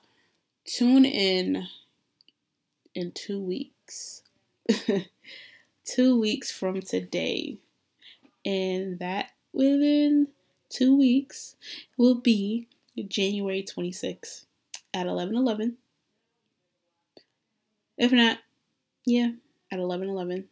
tune 0.66 1.06
in 1.06 1.68
in 2.96 3.12
two 3.12 3.40
weeks. 3.40 4.24
two 5.86 6.20
weeks 6.20 6.52
from 6.52 6.82
today. 6.82 7.58
And 8.46 9.00
that 9.00 9.32
within 9.54 10.28
two 10.70 10.98
weeks 10.98 11.56
will 11.98 12.16
be 12.16 12.68
January 13.08 13.64
26th 13.64 14.46
at 14.94 15.08
11 15.08 15.36
11. 15.36 15.78
If 17.98 18.12
not, 18.12 18.40
yeah, 19.06 19.32
at 19.72 19.80
11 19.80 20.10
11. 20.10 20.48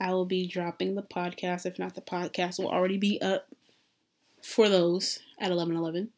I 0.00 0.12
will 0.12 0.26
be 0.26 0.48
dropping 0.48 0.96
the 0.96 1.02
podcast. 1.02 1.64
If 1.64 1.78
not, 1.78 1.94
the 1.94 2.00
podcast 2.00 2.58
will 2.58 2.68
already 2.68 2.98
be 2.98 3.20
up 3.22 3.46
for 4.42 4.68
those 4.68 5.20
at 5.42 5.50
11 5.50 5.76
11 5.76 6.08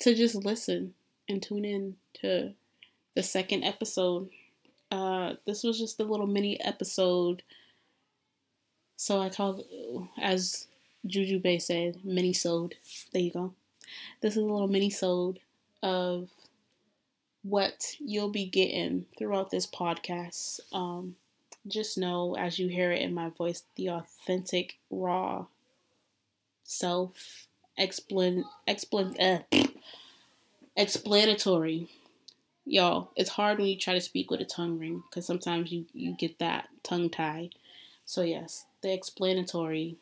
to 0.00 0.14
just 0.14 0.34
listen 0.34 0.92
and 1.28 1.42
tune 1.42 1.64
in 1.64 1.96
to 2.20 2.52
the 3.14 3.22
second 3.22 3.64
episode. 3.64 4.28
Uh, 4.90 5.34
this 5.46 5.62
was 5.62 5.78
just 5.78 5.98
a 6.00 6.04
little 6.04 6.26
mini 6.26 6.60
episode. 6.60 7.42
So 8.96 9.20
I 9.20 9.30
called, 9.30 9.64
as 10.20 10.66
Juju 11.06 11.38
Bay 11.38 11.58
said, 11.58 12.04
mini 12.04 12.32
sode. 12.32 12.74
There 13.12 13.22
you 13.22 13.30
go. 13.30 13.54
This 14.20 14.36
is 14.36 14.42
a 14.42 14.46
little 14.46 14.68
mini 14.68 14.90
sode 14.90 15.38
of 15.82 16.28
what 17.42 17.94
you'll 18.00 18.30
be 18.30 18.46
getting 18.46 19.06
throughout 19.16 19.50
this 19.50 19.66
podcast. 19.66 20.60
Um, 20.72 21.16
just 21.66 21.96
know 21.96 22.36
as 22.36 22.58
you 22.58 22.68
hear 22.68 22.90
it 22.90 23.02
in 23.02 23.14
my 23.14 23.30
voice, 23.30 23.62
the 23.76 23.90
authentic, 23.90 24.78
raw 24.90 25.46
self 26.64 27.46
explain 27.76 28.44
explain 28.66 29.16
uh, 29.20 29.42
explanatory. 30.76 31.88
Y'all 32.66 33.10
it's 33.16 33.30
hard 33.30 33.58
when 33.58 33.66
you 33.66 33.76
try 33.76 33.94
to 33.94 34.00
speak 34.00 34.30
with 34.30 34.40
a 34.40 34.44
tongue 34.44 34.78
ring 34.78 35.02
because 35.08 35.26
sometimes 35.26 35.70
you 35.70 35.86
you 35.92 36.14
get 36.16 36.38
that 36.38 36.68
tongue 36.82 37.10
tie. 37.10 37.50
So 38.04 38.22
yes 38.22 38.66
the 38.82 38.92
explanatory 38.92 39.96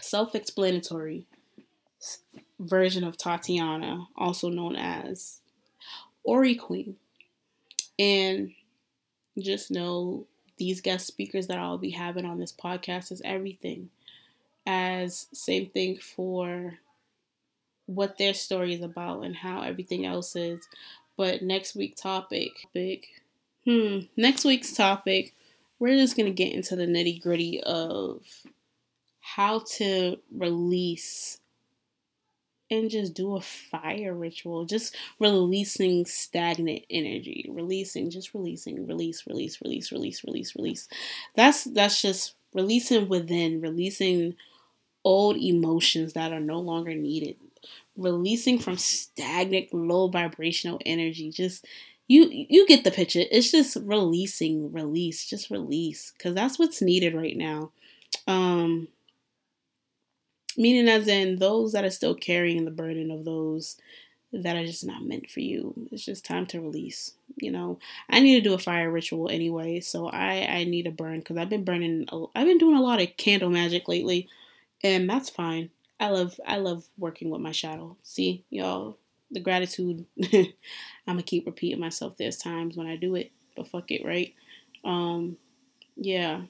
self-explanatory 0.00 1.26
version 2.58 3.04
of 3.04 3.18
tatiana 3.18 4.06
also 4.16 4.48
known 4.48 4.76
as 4.76 5.40
ori 6.24 6.54
queen. 6.54 6.96
And 7.98 8.52
just 9.38 9.70
know 9.70 10.26
these 10.58 10.80
guest 10.80 11.06
speakers 11.06 11.46
that 11.46 11.58
i'll 11.58 11.78
be 11.78 11.90
having 11.90 12.26
on 12.26 12.38
this 12.38 12.52
podcast 12.52 13.10
is 13.12 13.22
everything 13.24 13.88
as 14.70 15.26
same 15.32 15.66
thing 15.66 15.98
for 15.98 16.74
what 17.86 18.18
their 18.18 18.32
story 18.32 18.72
is 18.72 18.82
about 18.82 19.24
and 19.24 19.34
how 19.34 19.62
everything 19.62 20.06
else 20.06 20.36
is. 20.36 20.60
But 21.16 21.42
next 21.42 21.74
week 21.74 21.96
topic, 21.96 22.68
big, 22.72 23.04
hmm, 23.64 24.00
next 24.16 24.44
week's 24.44 24.72
topic, 24.72 25.34
we're 25.80 25.96
just 25.96 26.16
gonna 26.16 26.30
get 26.30 26.52
into 26.52 26.76
the 26.76 26.86
nitty 26.86 27.20
gritty 27.20 27.60
of 27.62 28.24
how 29.20 29.64
to 29.78 30.18
release 30.32 31.40
and 32.70 32.88
just 32.88 33.14
do 33.14 33.34
a 33.34 33.40
fire 33.40 34.14
ritual, 34.14 34.66
just 34.66 34.94
releasing 35.18 36.06
stagnant 36.06 36.84
energy, 36.88 37.44
releasing, 37.48 38.08
just 38.08 38.32
releasing, 38.32 38.86
release, 38.86 39.26
release, 39.26 39.60
release, 39.60 39.90
release, 39.90 40.22
release, 40.22 40.54
release. 40.54 40.88
That's 41.34 41.64
that's 41.64 42.00
just 42.00 42.34
releasing 42.54 43.08
within, 43.08 43.60
releasing 43.60 44.36
old 45.04 45.36
emotions 45.36 46.12
that 46.14 46.32
are 46.32 46.40
no 46.40 46.60
longer 46.60 46.94
needed, 46.94 47.36
releasing 47.96 48.58
from 48.58 48.76
stagnant, 48.76 49.72
low 49.74 50.08
vibrational 50.08 50.80
energy. 50.86 51.30
Just 51.30 51.66
you 52.08 52.28
you 52.30 52.66
get 52.66 52.84
the 52.84 52.90
picture. 52.90 53.22
It's 53.30 53.50
just 53.52 53.76
releasing, 53.82 54.72
release, 54.72 55.26
just 55.26 55.50
release 55.50 56.12
cuz 56.18 56.34
that's 56.34 56.58
what's 56.58 56.82
needed 56.82 57.14
right 57.14 57.36
now. 57.36 57.72
Um 58.26 58.88
meaning 60.56 60.88
as 60.88 61.08
in 61.08 61.36
those 61.38 61.72
that 61.72 61.84
are 61.84 61.90
still 61.90 62.14
carrying 62.14 62.64
the 62.64 62.70
burden 62.70 63.10
of 63.10 63.24
those 63.24 63.76
that 64.32 64.56
are 64.56 64.66
just 64.66 64.86
not 64.86 65.04
meant 65.04 65.30
for 65.30 65.40
you. 65.40 65.74
It's 65.92 66.04
just 66.04 66.24
time 66.24 66.46
to 66.48 66.60
release. 66.60 67.14
You 67.36 67.52
know, 67.52 67.78
I 68.10 68.20
need 68.20 68.36
to 68.36 68.40
do 68.48 68.54
a 68.54 68.58
fire 68.58 68.90
ritual 68.90 69.28
anyway, 69.30 69.80
so 69.80 70.08
I 70.08 70.46
I 70.48 70.64
need 70.64 70.84
to 70.84 70.90
burn 70.90 71.20
because 71.20 71.36
I've 71.36 71.50
been 71.50 71.64
burning. 71.64 72.08
I've 72.34 72.46
been 72.46 72.58
doing 72.58 72.76
a 72.76 72.82
lot 72.82 73.00
of 73.02 73.16
candle 73.16 73.50
magic 73.50 73.88
lately, 73.88 74.28
and 74.82 75.08
that's 75.08 75.30
fine. 75.30 75.70
I 75.98 76.08
love 76.08 76.40
I 76.46 76.56
love 76.56 76.84
working 76.96 77.30
with 77.30 77.40
my 77.40 77.52
shadow. 77.52 77.96
See, 78.02 78.44
y'all, 78.50 78.96
the 79.30 79.40
gratitude. 79.40 80.06
I'm 80.32 80.46
gonna 81.06 81.22
keep 81.22 81.46
repeating 81.46 81.80
myself. 81.80 82.16
There's 82.16 82.38
times 82.38 82.76
when 82.76 82.86
I 82.86 82.96
do 82.96 83.14
it, 83.14 83.32
but 83.56 83.68
fuck 83.68 83.90
it, 83.90 84.04
right? 84.04 84.34
Um, 84.84 85.36
yeah, 85.96 86.42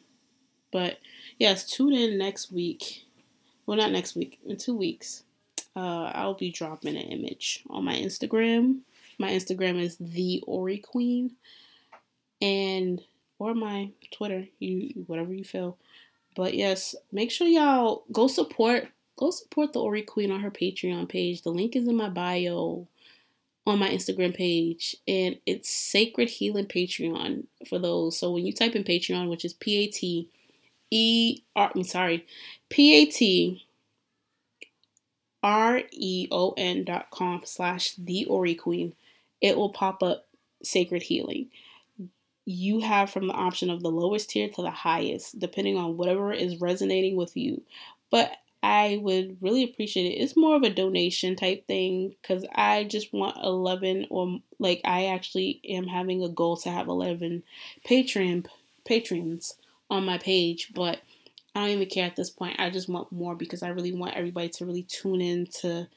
but 0.72 0.98
yes, 1.38 1.68
tune 1.68 1.92
in 1.92 2.18
next 2.18 2.52
week. 2.52 3.04
Well, 3.66 3.76
not 3.76 3.92
next 3.92 4.14
week. 4.14 4.38
In 4.46 4.56
two 4.56 4.76
weeks, 4.76 5.24
uh, 5.76 6.12
I'll 6.14 6.34
be 6.34 6.50
dropping 6.50 6.96
an 6.96 7.02
image 7.02 7.64
on 7.70 7.84
my 7.84 7.94
Instagram. 7.94 8.80
My 9.18 9.30
Instagram 9.30 9.80
is 9.80 9.96
the 9.98 10.42
Ori 10.46 10.78
Queen, 10.78 11.32
and 12.40 13.02
or 13.38 13.54
my 13.54 13.90
Twitter. 14.12 14.46
You 14.60 15.04
whatever 15.06 15.32
you 15.32 15.44
feel. 15.44 15.76
But 16.40 16.54
yes, 16.54 16.94
make 17.12 17.30
sure 17.30 17.46
y'all 17.46 18.04
go 18.10 18.26
support 18.26 18.88
go 19.18 19.30
support 19.30 19.74
the 19.74 19.80
Ori 19.82 20.00
Queen 20.00 20.30
on 20.30 20.40
her 20.40 20.50
Patreon 20.50 21.06
page. 21.06 21.42
The 21.42 21.50
link 21.50 21.76
is 21.76 21.86
in 21.86 21.94
my 21.94 22.08
bio 22.08 22.88
on 23.66 23.78
my 23.78 23.90
Instagram 23.90 24.34
page, 24.34 24.96
and 25.06 25.36
it's 25.44 25.68
Sacred 25.68 26.30
Healing 26.30 26.64
Patreon 26.64 27.44
for 27.68 27.78
those. 27.78 28.16
So 28.18 28.30
when 28.32 28.46
you 28.46 28.54
type 28.54 28.74
in 28.74 28.84
Patreon, 28.84 29.28
which 29.28 29.44
is 29.44 29.52
P 29.52 29.84
A 29.84 29.86
T 29.88 30.28
E 30.90 31.42
R, 31.54 31.72
I'm 31.74 31.84
sorry, 31.84 32.24
P 32.70 33.02
A 33.02 33.04
T 33.04 33.62
R 35.42 35.82
E 35.90 36.26
O 36.30 36.54
N 36.56 36.84
dot 36.84 37.10
com 37.10 37.42
slash 37.44 37.96
the 37.96 38.24
Ori 38.24 38.54
Queen, 38.54 38.94
it 39.42 39.58
will 39.58 39.68
pop 39.68 40.02
up 40.02 40.24
Sacred 40.62 41.02
Healing 41.02 41.50
you 42.44 42.80
have 42.80 43.10
from 43.10 43.28
the 43.28 43.34
option 43.34 43.70
of 43.70 43.82
the 43.82 43.90
lowest 43.90 44.30
tier 44.30 44.48
to 44.48 44.62
the 44.62 44.70
highest, 44.70 45.38
depending 45.38 45.76
on 45.76 45.96
whatever 45.96 46.32
is 46.32 46.60
resonating 46.60 47.16
with 47.16 47.36
you. 47.36 47.62
But 48.10 48.32
I 48.62 48.98
would 49.00 49.38
really 49.40 49.64
appreciate 49.64 50.06
it. 50.06 50.22
It's 50.22 50.36
more 50.36 50.56
of 50.56 50.62
a 50.62 50.70
donation 50.70 51.34
type 51.36 51.66
thing 51.66 52.14
because 52.20 52.44
I 52.54 52.84
just 52.84 53.12
want 53.12 53.38
11 53.42 54.06
or 54.10 54.40
like 54.58 54.80
I 54.84 55.06
actually 55.06 55.60
am 55.68 55.86
having 55.86 56.22
a 56.22 56.28
goal 56.28 56.56
to 56.58 56.70
have 56.70 56.88
11 56.88 57.42
Patreon 57.86 58.46
patrons 58.84 59.56
on 59.88 60.04
my 60.04 60.18
page, 60.18 60.72
but 60.74 61.00
I 61.54 61.60
don't 61.60 61.70
even 61.70 61.88
care 61.88 62.06
at 62.06 62.16
this 62.16 62.30
point. 62.30 62.60
I 62.60 62.70
just 62.70 62.88
want 62.88 63.10
more 63.10 63.34
because 63.34 63.62
I 63.62 63.68
really 63.68 63.92
want 63.92 64.14
everybody 64.14 64.48
to 64.50 64.66
really 64.66 64.82
tune 64.82 65.20
in 65.20 65.46
to 65.60 65.88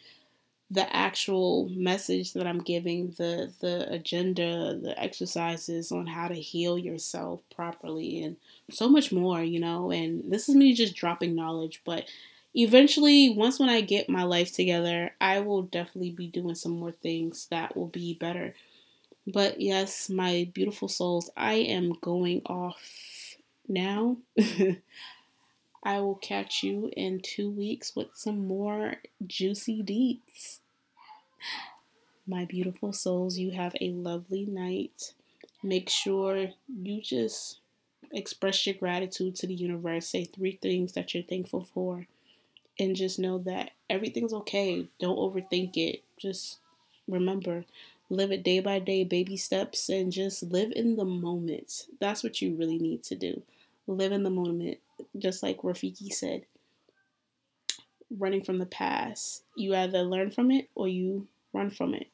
the 0.74 0.96
actual 0.96 1.70
message 1.70 2.34
that 2.34 2.48
I'm 2.48 2.62
giving, 2.62 3.12
the 3.18 3.52
the 3.60 3.88
agenda, 3.94 4.76
the 4.76 5.00
exercises 5.00 5.92
on 5.92 6.08
how 6.08 6.28
to 6.28 6.36
heal 6.36 6.78
yourself 6.78 7.42
properly 7.56 8.24
and 8.24 8.38
so 8.72 8.90
much 8.90 9.12
more, 9.12 9.44
you 9.44 9.60
know. 9.60 9.92
And 9.92 10.32
this 10.32 10.50
is 10.50 10.56
me 10.56 10.74
just 10.74 10.96
dropping 10.96 11.36
knowledge, 11.36 11.82
but 11.86 12.06
eventually 12.56 13.30
once 13.30 13.60
when 13.60 13.70
I 13.70 13.82
get 13.82 14.10
my 14.10 14.24
life 14.24 14.52
together, 14.54 15.12
I 15.22 15.42
will 15.42 15.62
definitely 15.62 16.12
be 16.12 16.28
doing 16.28 16.56
some 16.56 16.74
more 16.74 16.92
things 16.92 17.48
that 17.52 17.78
will 17.78 17.88
be 17.88 18.16
better. 18.16 18.56
But 19.28 19.62
yes, 19.62 20.10
my 20.10 20.50
beautiful 20.54 20.88
souls, 20.88 21.30
I 21.38 21.54
am 21.54 21.94
going 22.02 22.42
off 22.48 23.38
now. 23.68 24.18
I 25.84 26.00
will 26.00 26.16
catch 26.16 26.64
you 26.64 26.92
in 26.96 27.20
two 27.22 27.50
weeks 27.50 27.96
with 27.96 28.16
some 28.16 28.48
more 28.48 28.96
juicy 29.28 29.84
deets. 29.84 30.60
My 32.26 32.46
beautiful 32.46 32.94
souls, 32.94 33.38
you 33.38 33.52
have 33.52 33.76
a 33.82 33.92
lovely 33.92 34.46
night. 34.46 35.14
Make 35.62 35.90
sure 35.90 36.50
you 36.68 37.02
just 37.02 37.60
express 38.12 38.66
your 38.66 38.76
gratitude 38.76 39.36
to 39.36 39.48
the 39.48 39.54
universe. 39.54 40.08
Say 40.08 40.24
three 40.26 40.58
things 40.62 40.94
that 40.94 41.14
you're 41.14 41.24
thankful 41.24 41.68
for. 41.74 42.08
And 42.80 42.96
just 42.96 43.20
know 43.20 43.38
that 43.40 43.72
everything's 43.90 44.34
okay. 44.34 44.88
Don't 45.00 45.18
overthink 45.18 45.78
it. 45.78 46.04
Just 46.18 46.60
remember, 47.08 47.66
live 48.10 48.32
it 48.32 48.44
day 48.44 48.60
by 48.62 48.80
day, 48.80 49.04
baby 49.04 49.38
steps, 49.38 49.90
and 49.90 50.12
just 50.12 50.44
live 50.44 50.72
in 50.76 50.96
the 50.96 51.06
moment. 51.06 51.88
That's 52.00 52.24
what 52.24 52.42
you 52.42 52.56
really 52.56 52.80
need 52.80 53.04
to 53.04 53.16
do. 53.16 53.44
Live 53.86 54.12
in 54.12 54.24
the 54.24 54.30
moment 54.30 54.80
just 55.18 55.44
like 55.44 55.62
Rafiki 55.62 56.12
said, 56.12 56.46
running 58.18 58.44
from 58.44 58.60
the 58.60 58.66
past. 58.66 59.44
You 59.56 59.76
either 59.76 60.02
learn 60.02 60.32
from 60.32 60.52
it 60.52 60.70
or 60.76 60.88
you 60.88 61.28
run 61.54 61.70
from 61.70 61.94
it. 61.94 62.08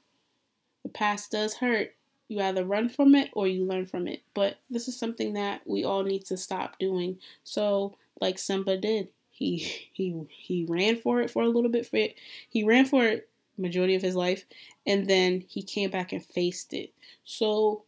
The 0.83 0.89
past 0.89 1.31
does 1.31 1.55
hurt. 1.55 1.95
You 2.27 2.41
either 2.41 2.63
run 2.63 2.89
from 2.89 3.15
it 3.15 3.29
or 3.33 3.47
you 3.47 3.65
learn 3.65 3.85
from 3.85 4.07
it. 4.07 4.21
But 4.33 4.57
this 4.69 4.87
is 4.87 4.97
something 4.97 5.33
that 5.33 5.61
we 5.65 5.83
all 5.83 6.03
need 6.03 6.25
to 6.25 6.37
stop 6.37 6.77
doing. 6.77 7.17
So, 7.43 7.97
like 8.21 8.37
Simba 8.37 8.77
did, 8.77 9.09
he 9.31 9.57
he 9.93 10.15
he 10.29 10.65
ran 10.69 10.97
for 10.97 11.21
it 11.21 11.31
for 11.31 11.43
a 11.43 11.49
little 11.49 11.71
bit. 11.71 11.87
For 11.87 11.97
it, 11.97 12.15
he 12.49 12.63
ran 12.63 12.85
for 12.85 13.05
it 13.05 13.29
majority 13.57 13.95
of 13.95 14.01
his 14.01 14.15
life, 14.15 14.45
and 14.87 15.07
then 15.07 15.43
he 15.47 15.61
came 15.61 15.89
back 15.89 16.13
and 16.13 16.23
faced 16.23 16.73
it. 16.73 16.93
So 17.23 17.83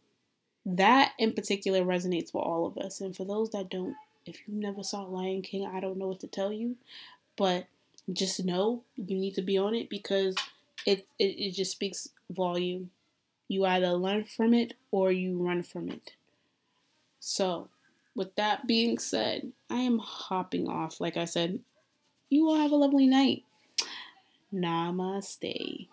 that 0.64 1.12
in 1.18 1.32
particular 1.32 1.82
resonates 1.82 2.32
with 2.32 2.44
all 2.44 2.66
of 2.66 2.78
us. 2.78 3.00
And 3.00 3.16
for 3.16 3.24
those 3.24 3.50
that 3.50 3.70
don't, 3.70 3.96
if 4.26 4.36
you 4.46 4.54
never 4.54 4.82
saw 4.82 5.02
Lion 5.02 5.42
King, 5.42 5.66
I 5.66 5.80
don't 5.80 5.98
know 5.98 6.08
what 6.08 6.20
to 6.20 6.28
tell 6.28 6.52
you, 6.52 6.76
but 7.36 7.66
just 8.12 8.44
know 8.44 8.82
you 8.96 9.16
need 9.16 9.34
to 9.34 9.42
be 9.42 9.58
on 9.58 9.74
it 9.74 9.88
because 9.88 10.36
it, 10.86 11.06
it, 11.18 11.24
it 11.24 11.50
just 11.52 11.72
speaks 11.72 12.08
volume. 12.30 12.90
You 13.48 13.64
either 13.66 13.92
learn 13.92 14.24
from 14.24 14.54
it 14.54 14.74
or 14.90 15.12
you 15.12 15.38
run 15.38 15.62
from 15.62 15.88
it. 15.88 16.12
So, 17.20 17.68
with 18.14 18.34
that 18.36 18.66
being 18.66 18.98
said, 18.98 19.52
I 19.70 19.80
am 19.80 19.98
hopping 19.98 20.68
off. 20.68 21.00
Like 21.00 21.16
I 21.16 21.24
said, 21.24 21.60
you 22.30 22.48
all 22.48 22.56
have 22.56 22.72
a 22.72 22.76
lovely 22.76 23.06
night. 23.06 23.44
Namaste. 24.52 25.88